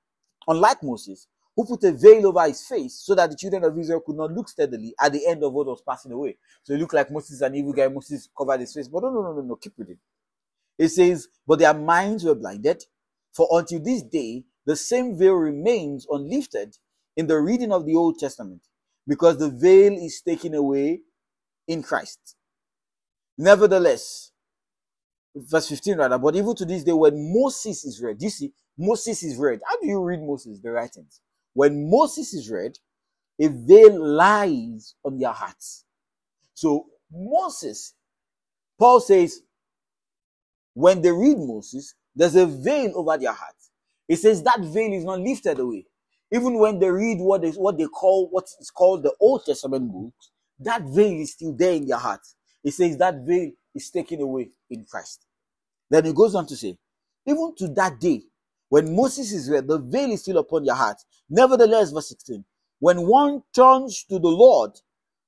Unlike 0.49 0.83
Moses, 0.83 1.27
who 1.59 1.64
put 1.64 1.83
a 1.83 1.90
veil 1.90 2.29
over 2.29 2.47
his 2.47 2.62
face 2.62 2.94
so 2.94 3.16
that 3.16 3.29
the 3.29 3.37
children 3.37 3.64
of 3.64 3.77
Israel 3.77 3.99
could 3.99 4.14
not 4.14 4.31
look 4.33 4.49
steadily 4.49 4.94
at 5.03 5.12
the 5.12 5.27
end 5.27 5.42
of 5.42 5.53
what 5.53 5.66
was 5.66 5.83
passing 5.83 6.12
away. 6.12 6.37
So 6.62 6.73
it 6.73 6.79
looked 6.79 6.94
like 6.94 7.11
Moses 7.11 7.33
is 7.33 7.42
an 7.42 7.53
evil 7.57 7.73
guy. 7.73 7.88
Moses 7.88 8.29
covered 8.38 8.61
his 8.61 8.73
face. 8.73 8.87
But 8.87 9.03
no, 9.03 9.11
no, 9.11 9.23
no, 9.23 9.33
no, 9.33 9.40
no. 9.40 9.57
Keep 9.57 9.73
reading. 9.77 9.99
It 10.79 10.90
says, 10.90 11.27
But 11.44 11.59
their 11.59 11.75
minds 11.75 12.23
were 12.23 12.37
blinded, 12.37 12.85
for 13.33 13.49
until 13.51 13.81
this 13.81 14.03
day 14.03 14.44
the 14.66 14.77
same 14.77 15.18
veil 15.18 15.33
remains 15.33 16.07
unlifted 16.09 16.77
in 17.16 17.27
the 17.27 17.40
reading 17.40 17.73
of 17.73 17.85
the 17.87 17.97
Old 17.97 18.21
Testament, 18.21 18.62
because 19.09 19.38
the 19.38 19.51
veil 19.51 19.94
is 19.94 20.23
taken 20.23 20.55
away 20.55 21.01
in 21.66 21.83
Christ. 21.83 22.37
Nevertheless, 23.37 24.31
verse 25.35 25.68
15 25.71 25.97
rather, 25.99 26.18
but 26.18 26.37
even 26.37 26.55
to 26.55 26.64
this 26.64 26.85
day, 26.85 26.92
when 26.92 27.33
Moses 27.35 27.85
is 27.85 28.01
read, 28.01 28.23
you 28.23 28.31
see, 28.31 28.53
Moses 28.79 29.25
is 29.25 29.37
read. 29.37 29.59
How 29.68 29.81
do 29.81 29.88
you 29.88 30.01
read 30.01 30.21
Moses, 30.21 30.61
the 30.61 30.71
writings? 30.71 31.21
When 31.55 31.91
Moses 31.91 32.35
is 32.35 32.51
read, 32.51 32.79
a 33.41 33.49
veil 33.49 34.05
lies 34.05 34.95
on 35.05 35.19
their 35.19 35.33
hearts. 35.33 35.85
So 36.55 36.87
Moses, 37.11 37.95
Paul 38.79 39.01
says, 39.01 39.41
when 40.75 41.03
they 41.03 41.11
read 41.11 41.39
Moses, 41.39 41.95
there's 42.15 42.37
a 42.37 42.47
veil 42.47 42.93
over 42.95 43.17
their 43.17 43.33
hearts. 43.33 43.71
It 44.09 44.17
says 44.17 44.43
that 44.43 44.61
veil 44.61 44.93
is 44.93 45.05
not 45.05 45.21
lifted 45.21 45.59
away. 45.59 45.87
Even 46.31 46.59
when 46.59 46.79
they 46.79 46.91
read 46.91 47.19
what 47.21 47.45
is 47.45 47.57
what 47.57 47.79
they 47.79 47.87
call 47.87 48.29
what 48.29 48.45
is 48.61 48.71
called 48.71 49.03
the 49.03 49.15
Old 49.21 49.45
Testament 49.45 49.91
books, 49.91 50.31
that 50.61 50.83
veil 50.83 51.21
is 51.21 51.33
still 51.33 51.53
there 51.55 51.73
in 51.73 51.87
their 51.87 51.99
hearts. 51.99 52.35
It 52.63 52.73
says 52.73 52.97
that 52.99 53.25
veil 53.27 53.53
is 53.75 53.91
taken 53.91 54.21
away 54.21 54.51
in 54.71 54.85
Christ. 54.85 55.25
Then 55.91 56.05
he 56.05 56.13
goes 56.13 56.35
on 56.35 56.47
to 56.47 56.57
say, 56.57 56.77
even 57.27 57.55
to 57.59 57.69
that 57.69 57.99
day, 58.01 58.23
when 58.69 58.95
Moses 58.95 59.33
is 59.33 59.51
read, 59.51 59.67
the 59.67 59.79
veil 59.79 60.11
is 60.11 60.23
still 60.23 60.39
upon 60.39 60.65
your 60.65 60.75
heart. 60.75 60.99
Nevertheless, 61.31 61.91
verse 61.91 62.09
16, 62.09 62.45
when 62.81 63.07
one 63.07 63.43
turns 63.55 64.05
to 64.05 64.19
the 64.19 64.29
Lord, 64.29 64.73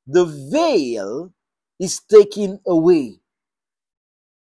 the 0.06 0.24
veil 0.24 1.32
is 1.78 2.00
taken 2.00 2.60
away. 2.66 3.20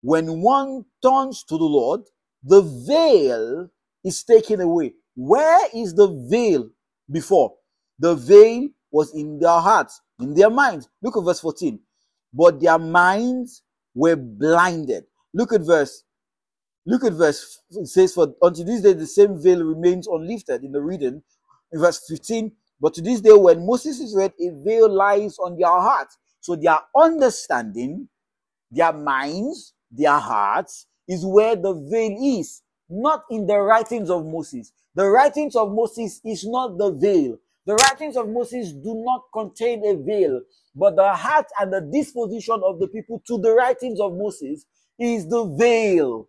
When 0.01 0.41
one 0.41 0.85
turns 1.03 1.43
to 1.43 1.57
the 1.57 1.63
Lord, 1.63 2.01
the 2.43 2.61
veil 2.61 3.69
is 4.03 4.23
taken 4.23 4.61
away. 4.61 4.93
Where 5.15 5.67
is 5.73 5.93
the 5.93 6.07
veil 6.29 6.69
before? 7.11 7.53
The 7.99 8.15
veil 8.15 8.69
was 8.91 9.13
in 9.13 9.39
their 9.39 9.59
hearts, 9.59 10.01
in 10.19 10.33
their 10.33 10.49
minds. 10.49 10.89
Look 11.01 11.17
at 11.17 11.23
verse 11.23 11.39
14. 11.39 11.79
But 12.33 12.59
their 12.59 12.79
minds 12.79 13.61
were 13.93 14.15
blinded. 14.15 15.03
Look 15.33 15.53
at 15.53 15.61
verse. 15.61 16.03
Look 16.85 17.03
at 17.03 17.13
verse. 17.13 17.59
It 17.71 17.87
says, 17.87 18.13
For 18.13 18.33
unto 18.41 18.63
this 18.63 18.81
day 18.81 18.93
the 18.93 19.07
same 19.07 19.41
veil 19.41 19.63
remains 19.63 20.07
unlifted 20.07 20.63
in 20.63 20.71
the 20.71 20.81
reading. 20.81 21.21
In 21.71 21.79
verse 21.79 22.01
15, 22.07 22.51
but 22.81 22.95
to 22.95 23.01
this 23.01 23.21
day, 23.21 23.33
when 23.33 23.65
Moses 23.65 23.99
is 23.99 24.15
read, 24.15 24.33
a 24.41 24.49
veil 24.63 24.89
lies 24.89 25.37
on 25.37 25.57
their 25.57 25.67
hearts. 25.69 26.17
So 26.41 26.55
their 26.55 26.79
understanding, 26.97 28.09
their 28.71 28.93
minds, 28.93 29.73
their 29.91 30.17
hearts 30.17 30.87
is 31.07 31.25
where 31.25 31.55
the 31.55 31.73
veil 31.73 32.17
is, 32.39 32.63
not 32.89 33.23
in 33.29 33.47
the 33.47 33.59
writings 33.59 34.09
of 34.09 34.25
Moses. 34.25 34.73
The 34.95 35.07
writings 35.07 35.55
of 35.55 35.71
Moses 35.71 36.21
is 36.25 36.45
not 36.47 36.77
the 36.77 36.91
veil. 36.91 37.37
The 37.67 37.75
writings 37.75 38.17
of 38.17 38.29
Moses 38.29 38.73
do 38.73 39.03
not 39.05 39.23
contain 39.33 39.85
a 39.85 39.95
veil, 39.95 40.41
but 40.75 40.95
the 40.95 41.13
heart 41.13 41.45
and 41.59 41.71
the 41.71 41.81
disposition 41.81 42.61
of 42.65 42.79
the 42.79 42.87
people 42.87 43.21
to 43.27 43.37
the 43.39 43.53
writings 43.53 43.99
of 43.99 44.13
Moses 44.13 44.65
is 44.99 45.27
the 45.27 45.45
veil. 45.45 46.27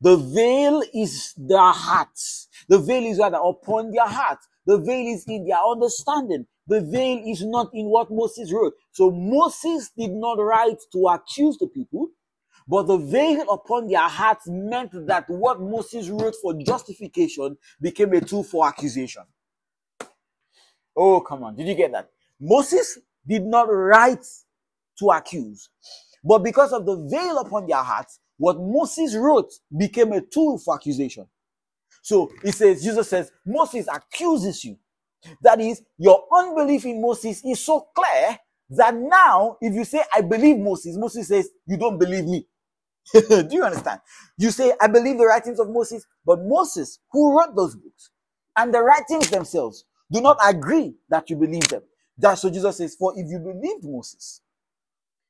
The 0.00 0.16
veil 0.16 0.82
is 0.94 1.34
their 1.36 1.72
hearts. 1.72 2.48
The 2.68 2.78
veil 2.78 3.04
is 3.04 3.18
rather 3.18 3.38
upon 3.38 3.90
their 3.90 4.06
hearts. 4.06 4.48
The 4.66 4.78
veil 4.78 5.14
is 5.14 5.24
in 5.28 5.46
their 5.46 5.58
understanding. 5.58 6.46
The 6.66 6.80
veil 6.80 7.22
is 7.26 7.44
not 7.44 7.70
in 7.74 7.86
what 7.86 8.10
Moses 8.10 8.52
wrote. 8.52 8.74
So 8.92 9.10
Moses 9.10 9.90
did 9.96 10.12
not 10.12 10.34
write 10.38 10.78
to 10.92 11.08
accuse 11.08 11.58
the 11.58 11.66
people, 11.66 12.08
but 12.68 12.84
the 12.84 12.96
veil 12.96 13.42
upon 13.50 13.88
their 13.88 14.08
hearts 14.08 14.44
meant 14.48 14.92
that 15.06 15.24
what 15.28 15.60
Moses 15.60 16.08
wrote 16.08 16.36
for 16.40 16.54
justification 16.54 17.56
became 17.80 18.12
a 18.12 18.20
tool 18.20 18.44
for 18.44 18.66
accusation. 18.66 19.24
Oh, 20.96 21.20
come 21.20 21.44
on. 21.44 21.56
Did 21.56 21.66
you 21.66 21.74
get 21.74 21.92
that? 21.92 22.10
Moses 22.40 22.98
did 23.26 23.44
not 23.44 23.64
write 23.64 24.24
to 24.98 25.10
accuse. 25.10 25.68
But 26.22 26.40
because 26.40 26.72
of 26.72 26.86
the 26.86 26.96
veil 27.10 27.38
upon 27.38 27.66
their 27.66 27.82
hearts, 27.82 28.20
what 28.40 28.58
Moses 28.60 29.16
wrote 29.16 29.52
became 29.78 30.12
a 30.14 30.22
tool 30.22 30.58
for 30.58 30.76
accusation. 30.76 31.28
So 32.02 32.32
he 32.44 32.52
says, 32.52 32.82
Jesus 32.82 33.08
says, 33.08 33.32
Moses 33.46 33.86
accuses 33.92 34.64
you. 34.64 34.78
That 35.42 35.60
is, 35.60 35.82
your 35.98 36.24
unbelief 36.34 36.86
in 36.86 37.02
Moses 37.02 37.44
is 37.44 37.60
so 37.64 37.88
clear 37.96 38.38
that 38.70 38.94
now, 38.96 39.58
if 39.60 39.74
you 39.74 39.84
say, 39.84 40.02
I 40.14 40.22
believe 40.22 40.58
Moses, 40.58 40.96
Moses 40.98 41.28
says, 41.28 41.50
You 41.66 41.78
don't 41.78 41.98
believe 41.98 42.26
me. 42.26 42.46
Do 43.14 43.48
you 43.52 43.64
understand? 43.64 44.00
You 44.38 44.50
say, 44.50 44.74
I 44.80 44.88
believe 44.88 45.18
the 45.18 45.26
writings 45.26 45.60
of 45.60 45.70
Moses, 45.70 46.06
but 46.26 46.40
Moses, 46.42 47.00
who 47.12 47.38
wrote 47.38 47.56
those 47.56 47.76
books, 47.76 48.10
and 48.56 48.74
the 48.74 48.82
writings 48.82 49.30
themselves 49.30 49.84
do 50.12 50.20
not 50.22 50.38
agree 50.44 50.94
that 51.10 51.30
you 51.30 51.36
believe 51.36 51.68
them. 51.68 51.82
That's 52.18 52.44
what 52.44 52.52
Jesus 52.54 52.78
says, 52.78 52.96
For 52.96 53.14
if 53.16 53.26
you 53.30 53.38
believed 53.40 53.84
Moses, 53.84 54.42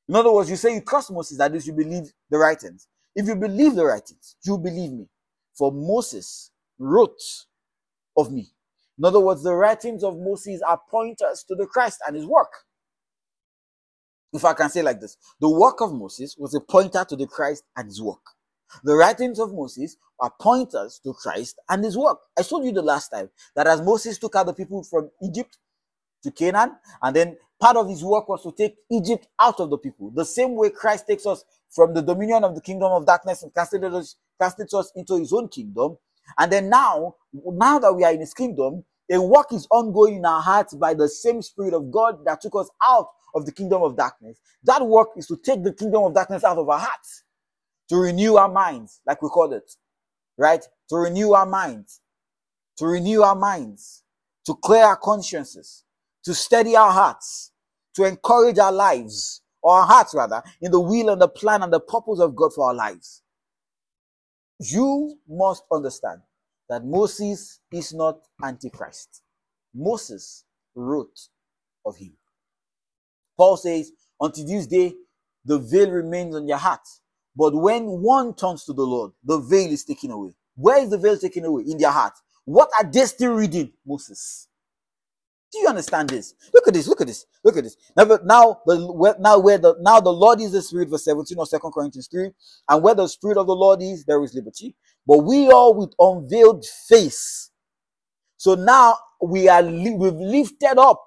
in 0.09 0.15
other 0.15 0.31
words, 0.33 0.49
you 0.49 0.57
say 0.57 0.75
you 0.75 0.81
trust 0.81 1.11
Moses, 1.11 1.37
that 1.39 1.55
is, 1.55 1.67
you 1.67 1.73
believe 1.73 2.11
the 2.29 2.37
writings. 2.39 2.87
If 3.15 3.27
you 3.27 3.35
believe 3.35 3.75
the 3.75 3.85
writings, 3.85 4.35
you 4.43 4.57
believe 4.57 4.91
me. 4.91 5.07
For 5.57 5.71
Moses 5.71 6.51
wrote 6.79 7.21
of 8.17 8.31
me. 8.31 8.53
In 8.97 9.05
other 9.05 9.19
words, 9.19 9.43
the 9.43 9.53
writings 9.53 10.03
of 10.03 10.17
Moses 10.17 10.61
are 10.61 10.79
pointers 10.89 11.43
to 11.47 11.55
the 11.55 11.65
Christ 11.65 11.99
and 12.07 12.15
his 12.15 12.25
work. 12.25 12.51
If 14.33 14.45
I 14.45 14.53
can 14.53 14.69
say 14.69 14.81
like 14.81 15.01
this, 15.01 15.17
the 15.39 15.49
work 15.49 15.81
of 15.81 15.93
Moses 15.93 16.35
was 16.37 16.55
a 16.55 16.61
pointer 16.61 17.03
to 17.03 17.15
the 17.15 17.27
Christ 17.27 17.63
and 17.75 17.87
his 17.87 18.01
work. 18.01 18.21
The 18.83 18.95
writings 18.95 19.39
of 19.39 19.53
Moses 19.53 19.97
are 20.19 20.31
pointers 20.39 20.99
to 21.03 21.13
Christ 21.13 21.59
and 21.67 21.83
his 21.83 21.97
work. 21.97 22.19
I 22.39 22.43
told 22.43 22.63
you 22.63 22.71
the 22.71 22.81
last 22.81 23.09
time 23.09 23.29
that 23.55 23.67
as 23.67 23.81
Moses 23.81 24.17
took 24.17 24.35
out 24.35 24.45
the 24.45 24.53
people 24.53 24.83
from 24.83 25.09
Egypt 25.21 25.57
to 26.23 26.31
Canaan, 26.31 26.77
and 27.01 27.15
then 27.15 27.37
part 27.61 27.77
of 27.77 27.87
his 27.87 28.03
work 28.03 28.27
was 28.27 28.43
to 28.43 28.51
take 28.51 28.75
Egypt 28.91 29.27
out 29.39 29.59
of 29.59 29.69
the 29.69 29.77
people. 29.77 30.11
The 30.11 30.25
same 30.25 30.55
way 30.55 30.71
Christ 30.71 31.07
takes 31.07 31.25
us 31.27 31.45
from 31.69 31.93
the 31.93 32.01
dominion 32.01 32.43
of 32.43 32.55
the 32.55 32.61
kingdom 32.61 32.91
of 32.91 33.05
darkness 33.05 33.43
and 33.43 33.53
casted 33.53 33.85
us, 33.85 34.17
us 34.41 34.91
into 34.95 35.17
his 35.17 35.31
own 35.31 35.47
kingdom. 35.47 35.97
And 36.39 36.51
then 36.51 36.69
now, 36.69 37.15
now 37.33 37.79
that 37.79 37.93
we 37.93 38.03
are 38.03 38.11
in 38.11 38.19
his 38.19 38.33
kingdom, 38.33 38.83
a 39.11 39.21
work 39.21 39.53
is 39.53 39.67
ongoing 39.71 40.15
in 40.17 40.25
our 40.25 40.41
hearts 40.41 40.73
by 40.73 40.93
the 40.93 41.07
same 41.07 41.41
Spirit 41.41 41.73
of 41.73 41.91
God 41.91 42.25
that 42.25 42.41
took 42.41 42.55
us 42.55 42.69
out 42.87 43.07
of 43.35 43.45
the 43.45 43.51
kingdom 43.51 43.83
of 43.83 43.95
darkness. 43.95 44.39
That 44.63 44.85
work 44.85 45.09
is 45.15 45.27
to 45.27 45.37
take 45.37 45.63
the 45.63 45.73
kingdom 45.73 46.03
of 46.03 46.13
darkness 46.15 46.43
out 46.43 46.57
of 46.57 46.67
our 46.69 46.79
hearts, 46.79 47.23
to 47.89 47.97
renew 47.97 48.35
our 48.35 48.49
minds, 48.49 49.01
like 49.05 49.21
we 49.21 49.29
call 49.29 49.53
it, 49.53 49.69
right? 50.37 50.63
To 50.89 50.95
renew 50.97 51.33
our 51.33 51.45
minds, 51.45 52.01
to 52.77 52.85
renew 52.87 53.21
our 53.21 53.35
minds, 53.35 54.03
to 54.45 54.55
clear 54.55 54.83
our 54.83 54.97
consciences, 54.97 55.83
to 56.23 56.33
steady 56.33 56.75
our 56.75 56.91
hearts, 56.91 57.50
to 57.95 58.03
encourage 58.05 58.57
our 58.59 58.71
lives, 58.71 59.41
or 59.61 59.75
our 59.75 59.85
hearts 59.85 60.13
rather, 60.15 60.41
in 60.61 60.71
the 60.71 60.79
will 60.79 61.09
and 61.09 61.21
the 61.21 61.27
plan 61.27 61.63
and 61.63 61.71
the 61.73 61.79
purpose 61.79 62.19
of 62.19 62.35
God 62.35 62.53
for 62.53 62.67
our 62.67 62.73
lives. 62.73 63.21
You 64.59 65.17
must 65.27 65.63
understand 65.71 66.21
that 66.69 66.85
Moses 66.85 67.59
is 67.71 67.93
not 67.93 68.19
Antichrist. 68.43 69.23
Moses 69.73 70.45
wrote 70.75 71.19
of 71.85 71.97
him. 71.97 72.13
Paul 73.37 73.57
says, 73.57 73.91
until 74.19 74.45
this 74.45 74.67
day, 74.67 74.93
the 75.45 75.59
veil 75.59 75.89
remains 75.91 76.35
on 76.35 76.47
your 76.47 76.57
heart. 76.57 76.81
But 77.35 77.55
when 77.55 77.85
one 77.85 78.35
turns 78.35 78.65
to 78.65 78.73
the 78.73 78.83
Lord, 78.83 79.11
the 79.23 79.39
veil 79.39 79.71
is 79.71 79.83
taken 79.83 80.11
away. 80.11 80.35
Where 80.55 80.83
is 80.83 80.89
the 80.89 80.97
veil 80.97 81.17
taken 81.17 81.45
away? 81.45 81.63
In 81.67 81.77
their 81.77 81.91
heart. 81.91 82.13
What 82.45 82.69
are 82.79 82.89
they 82.89 83.05
still 83.05 83.33
reading? 83.33 83.71
Moses. 83.85 84.47
Do 85.51 85.59
you 85.59 85.67
understand 85.67 86.09
this? 86.09 86.35
Look 86.53 86.67
at 86.67 86.75
this. 86.75 86.87
Look 86.87 87.01
at 87.01 87.07
this. 87.07 87.25
Look 87.43 87.57
at 87.57 87.63
this. 87.65 87.77
Now, 87.97 88.05
now, 88.23 88.61
the, 88.65 89.15
now 89.19 89.39
where 89.39 89.57
the 89.57 89.75
now 89.81 89.99
the 89.99 90.11
Lord 90.13 90.41
is 90.41 90.53
the 90.53 90.61
Spirit, 90.61 90.89
verse 90.89 91.05
17 91.05 91.39
of 91.39 91.47
Second 91.49 91.71
Corinthians 91.73 92.07
3. 92.11 92.31
And 92.69 92.83
where 92.83 92.95
the 92.95 93.07
Spirit 93.07 93.37
of 93.37 93.47
the 93.47 93.55
Lord 93.55 93.81
is, 93.81 94.05
there 94.05 94.23
is 94.23 94.33
liberty. 94.35 94.75
But 95.07 95.19
we 95.19 95.49
all 95.51 95.73
with 95.75 95.93
unveiled 95.99 96.65
face. 96.87 97.51
So 98.37 98.55
now 98.55 98.97
we 99.21 99.49
are 99.49 99.63
we've 99.63 100.13
lifted 100.15 100.79
up 100.79 101.05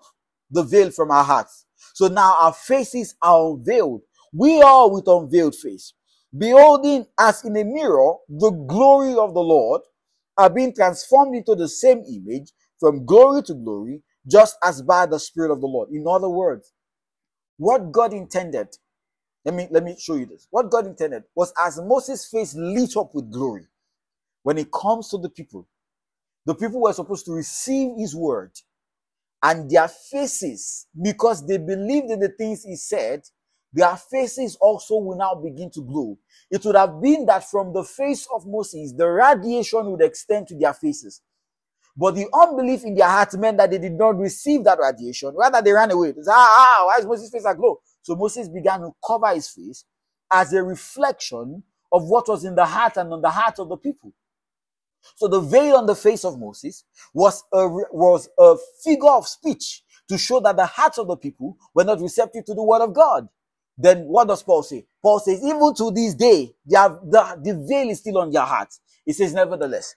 the 0.51 0.63
veil 0.65 0.91
from 0.91 1.11
our 1.11 1.25
hearts. 1.25 1.67
So 1.95 2.09
now 2.09 2.37
our 2.41 2.53
faces 2.53 3.15
are 3.23 3.53
unveiled. 3.53 4.03
We 4.33 4.63
are 4.63 4.91
with 4.91 5.09
unveiled 5.09 5.55
face, 5.57 5.95
beholding 6.37 7.07
as 7.19 7.45
in 7.45 7.57
a 7.57 7.65
mirror 7.65 8.15
the 8.29 8.51
glory 8.51 9.15
of 9.17 9.35
the 9.35 9.41
Lord, 9.41 9.83
are 10.37 10.51
being 10.51 10.75
transformed 10.75 11.37
into 11.37 11.55
the 11.55 11.69
same 11.69 12.03
image 12.09 12.53
from 12.81 13.07
glory 13.07 13.43
to 13.45 13.55
glory 13.55 14.03
just 14.27 14.57
as 14.65 14.83
by 14.83 15.07
the 15.07 15.21
Spirit 15.21 15.53
of 15.53 15.61
the 15.61 15.69
Lord. 15.69 15.91
In 15.91 16.07
other 16.09 16.29
words, 16.31 16.73
what 17.59 17.93
God 17.93 18.13
intended 18.15 18.69
Let 19.45 19.57
me 19.57 19.69
let 19.73 19.85
me 19.85 19.97
show 19.99 20.17
you 20.17 20.27
this. 20.27 20.49
What 20.53 20.71
God 20.71 20.87
intended 20.87 21.25
was 21.37 21.53
as 21.61 21.81
Moses' 21.83 22.27
face 22.29 22.55
lit 22.57 22.97
up 22.97 23.15
with 23.15 23.33
glory 23.33 23.67
when 24.43 24.59
it 24.59 24.73
comes 24.73 25.09
to 25.11 25.19
the 25.19 25.31
people, 25.31 25.69
the 26.47 26.55
people 26.55 26.83
were 26.83 26.93
supposed 26.95 27.27
to 27.27 27.33
receive 27.33 27.93
his 27.99 28.17
word 28.17 28.53
and 29.43 29.71
their 29.71 29.89
faces, 29.89 30.87
because 31.03 31.47
they 31.47 31.59
believed 31.59 32.11
in 32.11 32.21
the 32.21 32.31
things 32.31 32.65
he 32.65 32.77
said, 32.77 33.23
their 33.73 33.97
faces 33.97 34.57
also 34.61 34.97
will 34.97 35.17
now 35.19 35.35
begin 35.37 35.71
to 35.73 35.83
glow. 35.83 36.19
It 36.51 36.65
would 36.65 36.77
have 36.77 37.01
been 37.03 37.27
that 37.27 37.51
from 37.51 37.73
the 37.73 37.85
face 37.85 38.27
of 38.35 38.47
Moses, 38.47 38.93
the 38.97 39.09
radiation 39.09 39.91
would 39.93 40.03
extend 40.03 40.49
to 40.49 40.59
their 40.59 40.75
faces. 40.75 41.23
But 41.97 42.17
the 42.17 42.27
unbelief 42.35 42.85
in 42.85 42.95
their 42.97 43.09
hearts 43.09 43.37
meant 43.37 43.59
that 43.59 43.71
they 43.71 43.79
did 43.79 43.93
not 43.95 44.19
receive 44.19 44.65
that 44.65 44.79
radiation. 44.81 45.35
Rather, 45.37 45.63
they 45.63 45.73
ran 45.73 45.91
away. 45.93 46.15
Ah, 46.29 46.33
ah, 46.81 46.87
why 46.87 46.99
is 47.01 47.07
Moses' 47.07 47.31
face 47.31 47.45
aglow? 47.47 47.81
So 48.03 48.17
Moses 48.17 48.49
began 48.49 48.81
to 48.81 48.93
cover 49.07 49.29
his 49.35 49.49
face 49.49 49.85
as 50.33 50.53
a 50.55 50.63
reflection 50.63 51.63
of 51.93 52.05
what 52.09 52.29
was 52.29 52.45
in 52.45 52.57
the 52.57 52.67
heart 52.67 52.97
and 52.99 53.13
on 53.13 53.23
the 53.23 53.31
heart 53.31 53.59
of 53.61 53.69
the 53.69 53.77
people. 53.77 54.13
So 55.17 55.29
the 55.29 55.41
veil 55.41 55.77
on 55.77 55.87
the 55.87 55.97
face 55.97 56.25
of 56.25 56.39
Moses 56.39 56.85
was 57.15 57.45
a, 57.53 57.69
was 57.69 58.29
a 58.39 58.57
figure 58.85 59.11
of 59.11 59.29
speech 59.29 59.83
to 60.09 60.19
show 60.19 60.41
that 60.41 60.57
the 60.57 60.67
hearts 60.67 60.99
of 60.99 61.09
the 61.09 61.17
people 61.17 61.57
were 61.75 61.85
not 61.85 62.01
receptive 62.01 62.45
to 62.47 62.55
the 62.55 62.63
word 62.63 62.83
of 62.83 62.95
God. 62.95 63.29
Then 63.79 64.05
what 64.07 64.29
does 64.29 64.43
Paul 64.43 64.63
say? 64.63 64.87
Paul 65.03 65.21
says, 65.21 65.43
even 65.45 65.75
to 65.77 65.91
this 65.93 66.15
day, 66.15 66.55
have, 66.75 66.99
the, 67.05 67.41
the 67.43 67.67
veil 67.69 67.91
is 67.91 68.01
still 68.01 68.19
on 68.19 68.33
your 68.33 68.43
heart. 68.45 68.75
He 69.07 69.13
says, 69.13 69.35
nevertheless, 69.35 69.97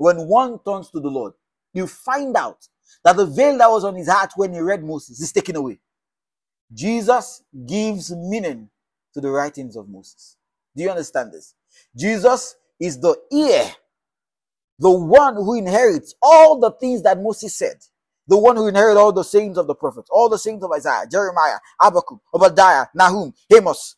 when 0.00 0.28
one 0.28 0.58
turns 0.66 0.90
to 0.90 1.00
the 1.00 1.10
Lord, 1.10 1.34
you 1.74 1.86
find 1.86 2.36
out 2.36 2.68
that 3.04 3.16
the 3.16 3.26
veil 3.26 3.58
that 3.58 3.70
was 3.70 3.84
on 3.84 3.96
his 3.96 4.08
heart 4.08 4.32
when 4.36 4.52
he 4.54 4.60
read 4.60 4.84
Moses 4.84 5.20
is 5.20 5.32
taken 5.32 5.56
away. 5.56 5.80
Jesus 6.72 7.42
gives 7.66 8.10
meaning 8.14 8.70
to 9.14 9.20
the 9.20 9.30
writings 9.30 9.76
of 9.76 9.88
Moses. 9.88 10.36
Do 10.76 10.84
you 10.84 10.90
understand 10.90 11.32
this? 11.32 11.54
Jesus 11.96 12.56
is 12.80 13.00
the 13.00 13.16
ear 13.32 13.72
the 14.78 14.90
one 14.90 15.36
who 15.36 15.56
inherits 15.58 16.14
all 16.22 16.60
the 16.60 16.72
things 16.72 17.02
that 17.02 17.20
Moses 17.20 17.56
said, 17.56 17.78
the 18.28 18.38
one 18.38 18.56
who 18.56 18.68
inherits 18.68 18.98
all 18.98 19.12
the 19.12 19.24
sayings 19.24 19.58
of 19.58 19.66
the 19.66 19.74
prophets, 19.74 20.08
all 20.12 20.28
the 20.28 20.38
sayings 20.38 20.62
of 20.64 20.72
Isaiah, 20.72 21.06
Jeremiah, 21.10 21.58
Habakkuk, 21.80 22.20
Obadiah, 22.34 22.86
Nahum, 22.94 23.34
Amos, 23.54 23.96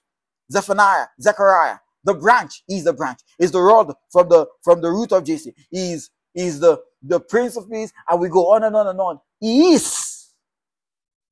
Zephaniah, 0.53 1.07
Zechariah. 1.21 1.79
The 2.05 2.15
branch 2.15 2.62
is 2.69 2.85
the 2.85 2.93
branch, 2.93 3.21
is 3.38 3.53
the 3.53 3.61
rod 3.61 3.95
from 4.11 4.29
the 4.29 4.47
from 4.62 4.81
the 4.81 4.91
root 4.91 5.12
of 5.12 5.25
Jesse, 5.25 5.55
is 5.73 6.11
is 6.35 6.61
the 6.61 6.81
the 7.03 7.21
Prince 7.21 7.57
of 7.57 7.71
Peace, 7.71 7.93
and 8.09 8.21
we 8.21 8.29
go 8.29 8.53
on 8.53 8.65
and 8.65 8.75
on 8.77 8.88
and 8.88 9.01
on. 9.01 9.21
He 9.41 9.75
is 9.75 10.29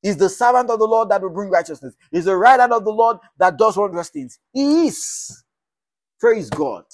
is 0.02 0.16
the 0.16 0.28
servant 0.28 0.70
of 0.70 0.78
the 0.78 0.86
Lord 0.86 1.10
that 1.10 1.22
will 1.22 1.30
bring 1.30 1.50
righteousness. 1.50 1.94
Is 2.12 2.24
the 2.26 2.36
right 2.36 2.60
hand 2.60 2.72
of 2.72 2.84
the 2.84 2.92
Lord 2.92 3.18
that 3.38 3.58
does 3.58 3.76
wondrous 3.76 4.10
things. 4.10 4.38
He 4.52 4.86
is. 4.88 5.44
Praise 6.20 6.50
God. 6.50 6.84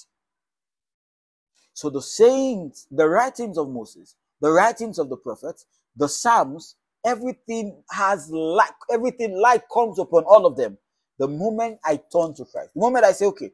So 1.73 1.89
the 1.89 2.01
sayings, 2.01 2.87
the 2.91 3.07
writings 3.07 3.57
of 3.57 3.69
Moses, 3.69 4.15
the 4.41 4.51
writings 4.51 4.99
of 4.99 5.09
the 5.09 5.17
prophets, 5.17 5.65
the 5.95 6.09
Psalms, 6.09 6.75
everything 7.05 7.83
has 7.91 8.29
like 8.31 8.73
everything 8.91 9.37
light 9.37 9.63
comes 9.73 9.99
upon 9.99 10.23
all 10.25 10.45
of 10.45 10.57
them. 10.57 10.77
The 11.19 11.27
moment 11.27 11.79
I 11.85 11.97
turn 12.11 12.33
to 12.35 12.45
Christ, 12.45 12.71
the 12.75 12.81
moment 12.81 13.05
I 13.05 13.11
say, 13.11 13.25
okay, 13.27 13.51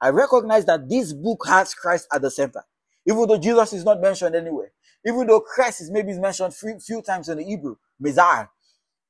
I 0.00 0.10
recognize 0.10 0.64
that 0.66 0.88
this 0.88 1.12
book 1.12 1.44
has 1.46 1.74
Christ 1.74 2.08
at 2.12 2.22
the 2.22 2.30
center. 2.30 2.62
Even 3.06 3.26
though 3.26 3.38
Jesus 3.38 3.72
is 3.72 3.84
not 3.84 4.00
mentioned 4.00 4.34
anywhere, 4.34 4.72
even 5.06 5.26
though 5.26 5.40
Christ 5.40 5.80
is 5.80 5.90
maybe 5.90 6.12
mentioned 6.18 6.54
few, 6.54 6.78
few 6.78 7.02
times 7.02 7.28
in 7.28 7.38
the 7.38 7.44
Hebrew, 7.44 7.76
Messiah, 7.98 8.46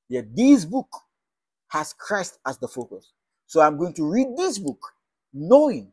yet 0.08 0.34
this 0.34 0.64
book 0.64 0.88
has 1.68 1.92
Christ 1.92 2.38
as 2.46 2.58
the 2.58 2.68
focus. 2.68 3.12
So 3.46 3.60
I'm 3.60 3.76
going 3.78 3.94
to 3.94 4.10
read 4.10 4.28
this 4.36 4.58
book 4.58 4.80
knowing 5.32 5.92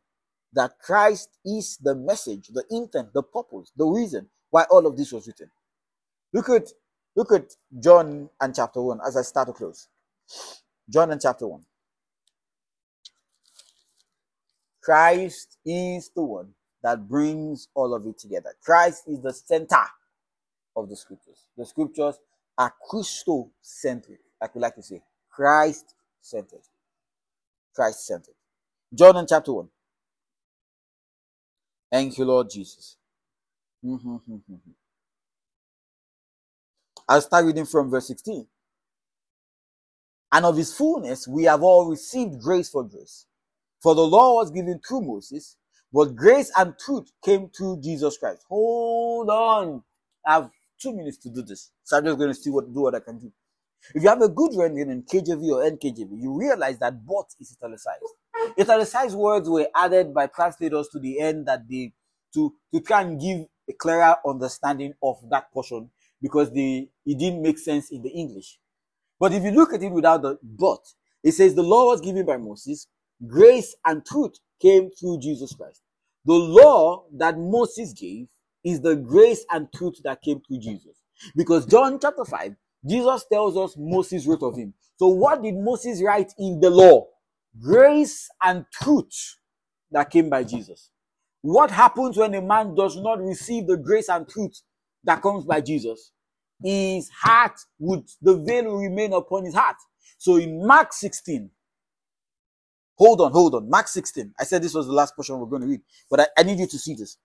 that 0.54 0.80
Christ 0.80 1.30
is 1.46 1.78
the 1.78 1.96
message, 1.96 2.48
the 2.48 2.64
intent, 2.72 3.14
the 3.14 3.24
purpose, 3.24 3.72
the 3.76 3.86
reason 3.86 4.30
why 4.50 4.64
all 4.72 4.86
of 4.88 4.98
this 4.98 5.12
was 5.12 5.28
written. 5.28 5.50
Look 6.34 6.50
at 6.50 6.72
look 7.16 7.32
at 7.32 7.56
John 7.80 8.30
and 8.42 8.56
chapter 8.56 8.82
1 8.82 9.00
as 9.06 9.18
I 9.18 9.22
start 9.22 9.48
to 9.48 9.54
close. 9.54 9.88
John 10.90 11.12
and 11.12 11.22
chapter 11.22 11.48
1. 11.48 11.64
Christ 14.88 15.58
is 15.66 16.10
the 16.16 16.24
one 16.24 16.54
that 16.82 17.10
brings 17.10 17.68
all 17.76 17.94
of 17.94 18.08
it 18.08 18.18
together. 18.18 18.56
Christ 18.64 19.04
is 19.08 19.20
the 19.20 19.34
center 19.34 19.84
of 20.78 20.88
the 20.88 20.96
scriptures. 20.96 21.48
The 21.58 21.66
scriptures 21.66 22.16
are 22.58 22.74
Christocentric, 22.90 24.20
like 24.40 24.56
we 24.56 24.62
like 24.62 24.76
to 24.76 24.82
say. 24.82 25.02
Christ 25.30 25.94
centered. 26.22 26.62
Christ 27.76 28.08
centered. 28.08 28.36
John 28.94 29.26
chapter 29.28 29.52
1. 29.52 29.68
Thank 31.92 32.18
you, 32.18 32.24
Lord 32.24 32.50
Jesus. 32.50 32.96
I'll 37.10 37.20
start 37.20 37.44
reading 37.44 37.66
from 37.66 37.90
verse 37.90 38.08
16. 38.08 38.48
And 40.32 40.46
of 40.46 40.56
his 40.56 40.74
fullness 40.74 41.28
we 41.28 41.44
have 41.44 41.62
all 41.62 41.90
received 41.90 42.40
grace 42.40 42.70
for 42.70 42.86
grace. 42.86 43.27
For 43.82 43.96
the 43.96 44.02
law 44.02 44.36
was 44.36 44.52
given 44.52 44.80
through 44.88 45.02
Moses, 45.02 45.58
but 45.94 46.16
grace 46.16 46.52
and 46.58 46.74
truth 46.80 47.12
came 47.24 47.50
through 47.50 47.82
Jesus 47.82 48.18
Christ. 48.18 48.44
Hold 48.50 49.30
on. 49.30 49.84
I 50.26 50.34
have 50.34 50.50
two 50.82 50.96
minutes 50.96 51.18
to 51.20 51.30
do 51.30 51.42
this. 51.44 51.72
So 51.84 51.98
I'm 51.98 52.06
just 52.06 52.18
going 52.18 52.30
to 52.30 52.36
see 52.36 52.50
what 52.50 52.74
do 52.74 52.82
what 52.82 52.96
I 52.96 53.00
can 53.00 53.20
do. 53.20 53.32
If 53.96 54.04
you 54.04 54.10
have 54.10 54.22
a 54.22 54.30
good 54.30 54.52
rendering 54.56 54.90
in 54.92 55.04
KJV 55.04 55.44
or 55.50 55.72
NKJV, 55.72 56.10
you 56.12 56.38
realize 56.38 56.78
that 56.80 57.06
both 57.06 57.28
is 57.40 57.56
italicized. 57.58 58.04
Italicized 58.60 59.16
words 59.16 59.50
were 59.50 59.68
added 59.76 60.14
by 60.14 60.28
translators 60.28 60.90
to 60.90 61.00
the 61.00 61.20
end 61.20 61.48
that 61.48 61.68
they 61.70 61.94
to 62.34 62.54
to 62.74 62.82
try 62.82 63.02
and 63.02 63.20
give 63.20 63.46
a 63.70 63.74
clearer 63.74 64.16
understanding 64.26 64.94
of 65.04 65.18
that 65.30 65.52
portion 65.52 65.90
because 66.22 66.52
the 66.52 66.90
it 67.06 67.18
didn't 67.18 67.42
make 67.42 67.58
sense 67.58 67.92
in 67.92 68.02
the 68.04 68.10
English. 68.10 68.60
But 69.20 69.34
if 69.34 69.44
you 69.44 69.52
look 69.52 69.74
at 69.74 69.84
it 69.84 69.92
without 69.92 70.22
the 70.22 70.38
but, 70.44 70.82
it 71.24 71.32
says 71.34 71.56
the 71.56 71.64
law 71.64 71.88
was 71.88 72.02
given 72.02 72.26
by 72.26 72.38
Moses, 72.38 72.88
grace 73.26 73.76
and 73.86 74.06
truth 74.06 74.36
came 74.62 74.90
through 74.92 75.20
Jesus 75.20 75.54
Christ. 75.54 75.82
The 76.26 76.34
law 76.34 77.06
that 77.18 77.38
Moses 77.38 77.94
gave 77.94 78.28
is 78.64 78.82
the 78.82 78.96
grace 78.96 79.46
and 79.52 79.72
truth 79.74 80.02
that 80.04 80.22
came 80.22 80.42
through 80.42 80.60
Jesus. 80.60 80.98
Because 81.36 81.66
John 81.66 82.00
chapter 82.02 82.26
5, 82.26 82.56
Jesus 82.86 83.26
tells 83.32 83.58
us 83.58 83.76
Moses 83.78 84.26
wrote 84.28 84.44
of 84.44 84.58
him. 84.58 84.74
So 84.98 85.08
what 85.08 85.42
did 85.42 85.56
Moses 85.56 86.02
write 86.04 86.34
in 86.38 86.60
the 86.60 86.70
law? 86.70 87.08
Grace 87.60 88.30
and 88.44 88.66
truth 88.72 89.38
that 89.92 90.10
came 90.10 90.30
by 90.30 90.44
Jesus. 90.44 90.92
What 91.42 91.72
happens 91.72 92.18
when 92.18 92.34
a 92.36 92.42
man 92.42 92.76
does 92.76 92.98
not 92.98 93.22
receive 93.22 93.68
the 93.68 93.78
grace 93.78 94.10
and 94.10 94.28
truth 94.28 94.62
that 95.04 95.22
comes 95.22 95.46
by 95.46 95.62
Jesus? 95.62 96.12
His 96.64 97.10
heart 97.10 97.58
would, 97.80 98.04
the 98.22 98.36
veil 98.38 98.66
will 98.66 98.78
remain 98.80 99.14
upon 99.14 99.46
his 99.46 99.54
heart. 99.54 99.78
So 100.18 100.38
in 100.38 100.66
Mark 100.66 100.92
16, 100.92 101.50
hold 102.98 103.22
on, 103.22 103.34
hold 103.34 103.56
on. 103.56 103.70
Mark 103.70 103.88
16. 103.90 104.34
I 104.40 104.46
said 104.46 104.64
this 104.64 104.76
was 104.76 104.88
the 104.88 104.94
last 104.94 105.16
portion 105.16 105.40
we're 105.40 105.48
going 105.48 105.64
to 105.64 105.70
read, 105.70 105.82
but 106.12 106.22
I, 106.22 106.28
I 106.40 106.44
need 106.44 106.60
you 106.60 106.68
to 106.68 106.80
see 106.80 106.96
this. 106.96 107.18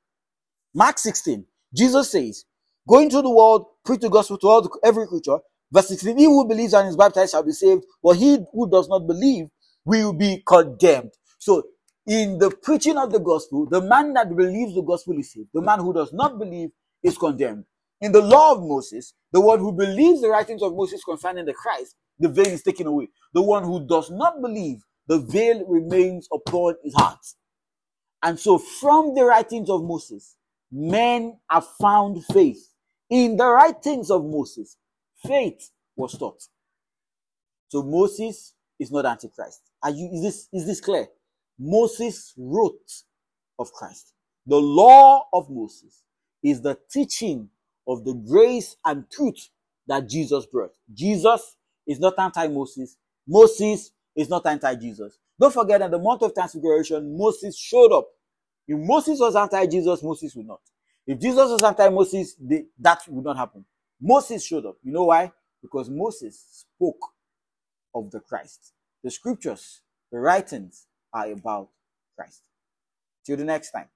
Mark 0.75 0.99
16, 0.99 1.47
Jesus 1.75 2.11
says, 2.13 2.47
Go 2.89 3.01
into 3.01 3.23
the 3.23 3.31
world, 3.31 3.67
preach 3.85 4.01
the 4.01 4.11
gospel 4.11 4.39
to 4.39 4.49
all 4.49 4.63
the, 4.63 4.71
every 4.85 5.07
creature. 5.09 5.39
Verse 5.73 5.89
16, 5.89 6.19
he 6.19 6.25
who 6.27 6.47
believes 6.49 6.75
and 6.75 6.89
is 6.89 6.97
baptized 6.97 7.33
shall 7.33 7.45
be 7.45 7.53
saved, 7.53 7.85
but 8.03 8.17
he 8.17 8.39
who 8.53 8.71
does 8.71 8.89
not 8.89 9.07
believe 9.07 9.49
will 9.87 10.15
be 10.15 10.43
condemned. 10.47 11.13
So 11.39 11.65
in 12.07 12.39
the 12.39 12.51
preaching 12.51 12.99
of 12.99 13.13
the 13.13 13.21
gospel, 13.21 13.67
the 13.71 13.83
man 13.83 14.15
that 14.15 14.35
believes 14.37 14.75
the 14.75 14.83
gospel 14.83 15.19
is 15.19 15.33
saved. 15.33 15.49
The 15.55 15.63
man 15.63 15.81
who 15.81 15.95
does 15.95 16.13
not 16.13 16.39
believe 16.39 16.71
is 17.05 17.19
condemned. 17.19 17.65
In 18.01 18.13
the 18.13 18.23
law 18.23 18.53
of 18.55 18.63
Moses, 18.63 19.15
the 19.33 19.41
one 19.41 19.61
who 19.61 19.73
believes 19.73 20.23
the 20.23 20.31
writings 20.31 20.63
of 20.63 20.75
Moses 20.75 21.05
concerning 21.05 21.47
the 21.47 21.55
Christ, 21.55 21.97
the 22.19 22.29
veil 22.29 22.49
is 22.49 22.65
taken 22.65 22.89
away. 22.89 23.09
The 23.35 23.43
one 23.43 23.65
who 23.65 23.87
does 23.87 24.11
not 24.11 24.43
believe, 24.43 24.79
the 25.07 25.19
veil 25.19 25.65
remains 25.67 26.29
upon 26.33 26.77
his 26.83 26.95
heart. 26.95 27.25
And 28.23 28.39
so 28.39 28.59
from 28.59 29.15
the 29.15 29.25
writings 29.25 29.69
of 29.69 29.83
Moses, 29.83 30.37
men 30.71 31.39
have 31.51 31.67
found 31.81 32.25
faith. 32.27 32.69
In 33.11 33.37
the 33.37 33.47
writings 33.47 34.11
of 34.11 34.25
Moses, 34.25 34.77
faith 35.27 35.71
was 35.97 36.17
taught. 36.17 36.43
So 37.69 37.83
Moses 37.83 38.55
is 38.79 38.91
not 38.91 39.07
antichrist. 39.07 39.61
Are 39.83 39.91
you 39.91 40.11
is 40.13 40.23
this 40.23 40.49
is 40.53 40.67
this 40.67 40.81
clear? 40.81 41.09
Moses 41.59 42.33
wrote 42.37 43.03
of 43.59 43.73
Christ. 43.73 44.13
The 44.47 44.57
law 44.57 45.27
of 45.33 45.51
Moses 45.51 46.03
is 46.43 46.61
the 46.61 46.79
teaching 46.91 47.49
of 47.87 48.05
the 48.05 48.15
grace 48.15 48.77
and 48.85 49.11
truth 49.11 49.49
that 49.87 50.09
Jesus 50.09 50.47
brought. 50.47 50.73
Jesus 50.93 51.57
is 51.87 52.01
not 52.01 52.19
anti-Moses. 52.19 52.97
Moses 53.27 53.93
is 54.17 54.29
not 54.29 54.47
anti-Jesus. 54.47 55.19
Don't 55.41 55.53
forget 55.55 55.81
that 55.81 55.91
the 55.91 55.99
mount 55.99 56.23
of 56.23 56.35
transfiguration, 56.35 57.17
Moses 57.17 57.57
showed 57.59 57.93
up. 57.93 58.09
If 58.69 58.79
Moses 58.79 59.19
was 59.19 59.35
anti-Jesus, 59.35 60.03
Moses 60.03 60.35
would 60.37 60.47
not. 60.47 60.61
If 61.07 61.19
Jesus 61.19 61.51
was 61.51 61.63
anti-Moses, 61.63 62.37
that 62.79 63.01
would 63.09 63.25
not 63.25 63.37
happen. 63.37 63.65
Moses 64.01 64.45
showed 64.45 64.67
up. 64.67 64.77
You 64.83 64.93
know 64.93 65.05
why? 65.05 65.33
Because 65.61 65.89
Moses 65.91 66.65
spoke 66.77 67.01
of 67.95 68.11
the 68.11 68.21
Christ. 68.21 68.73
The 69.03 69.11
scriptures 69.11 69.81
the 70.11 70.19
writings 70.19 70.87
are 71.13 71.31
about 71.31 71.71
Christ. 72.17 72.43
Till 73.25 73.37
the 73.37 73.45
next 73.45 73.71
time. 73.71 73.89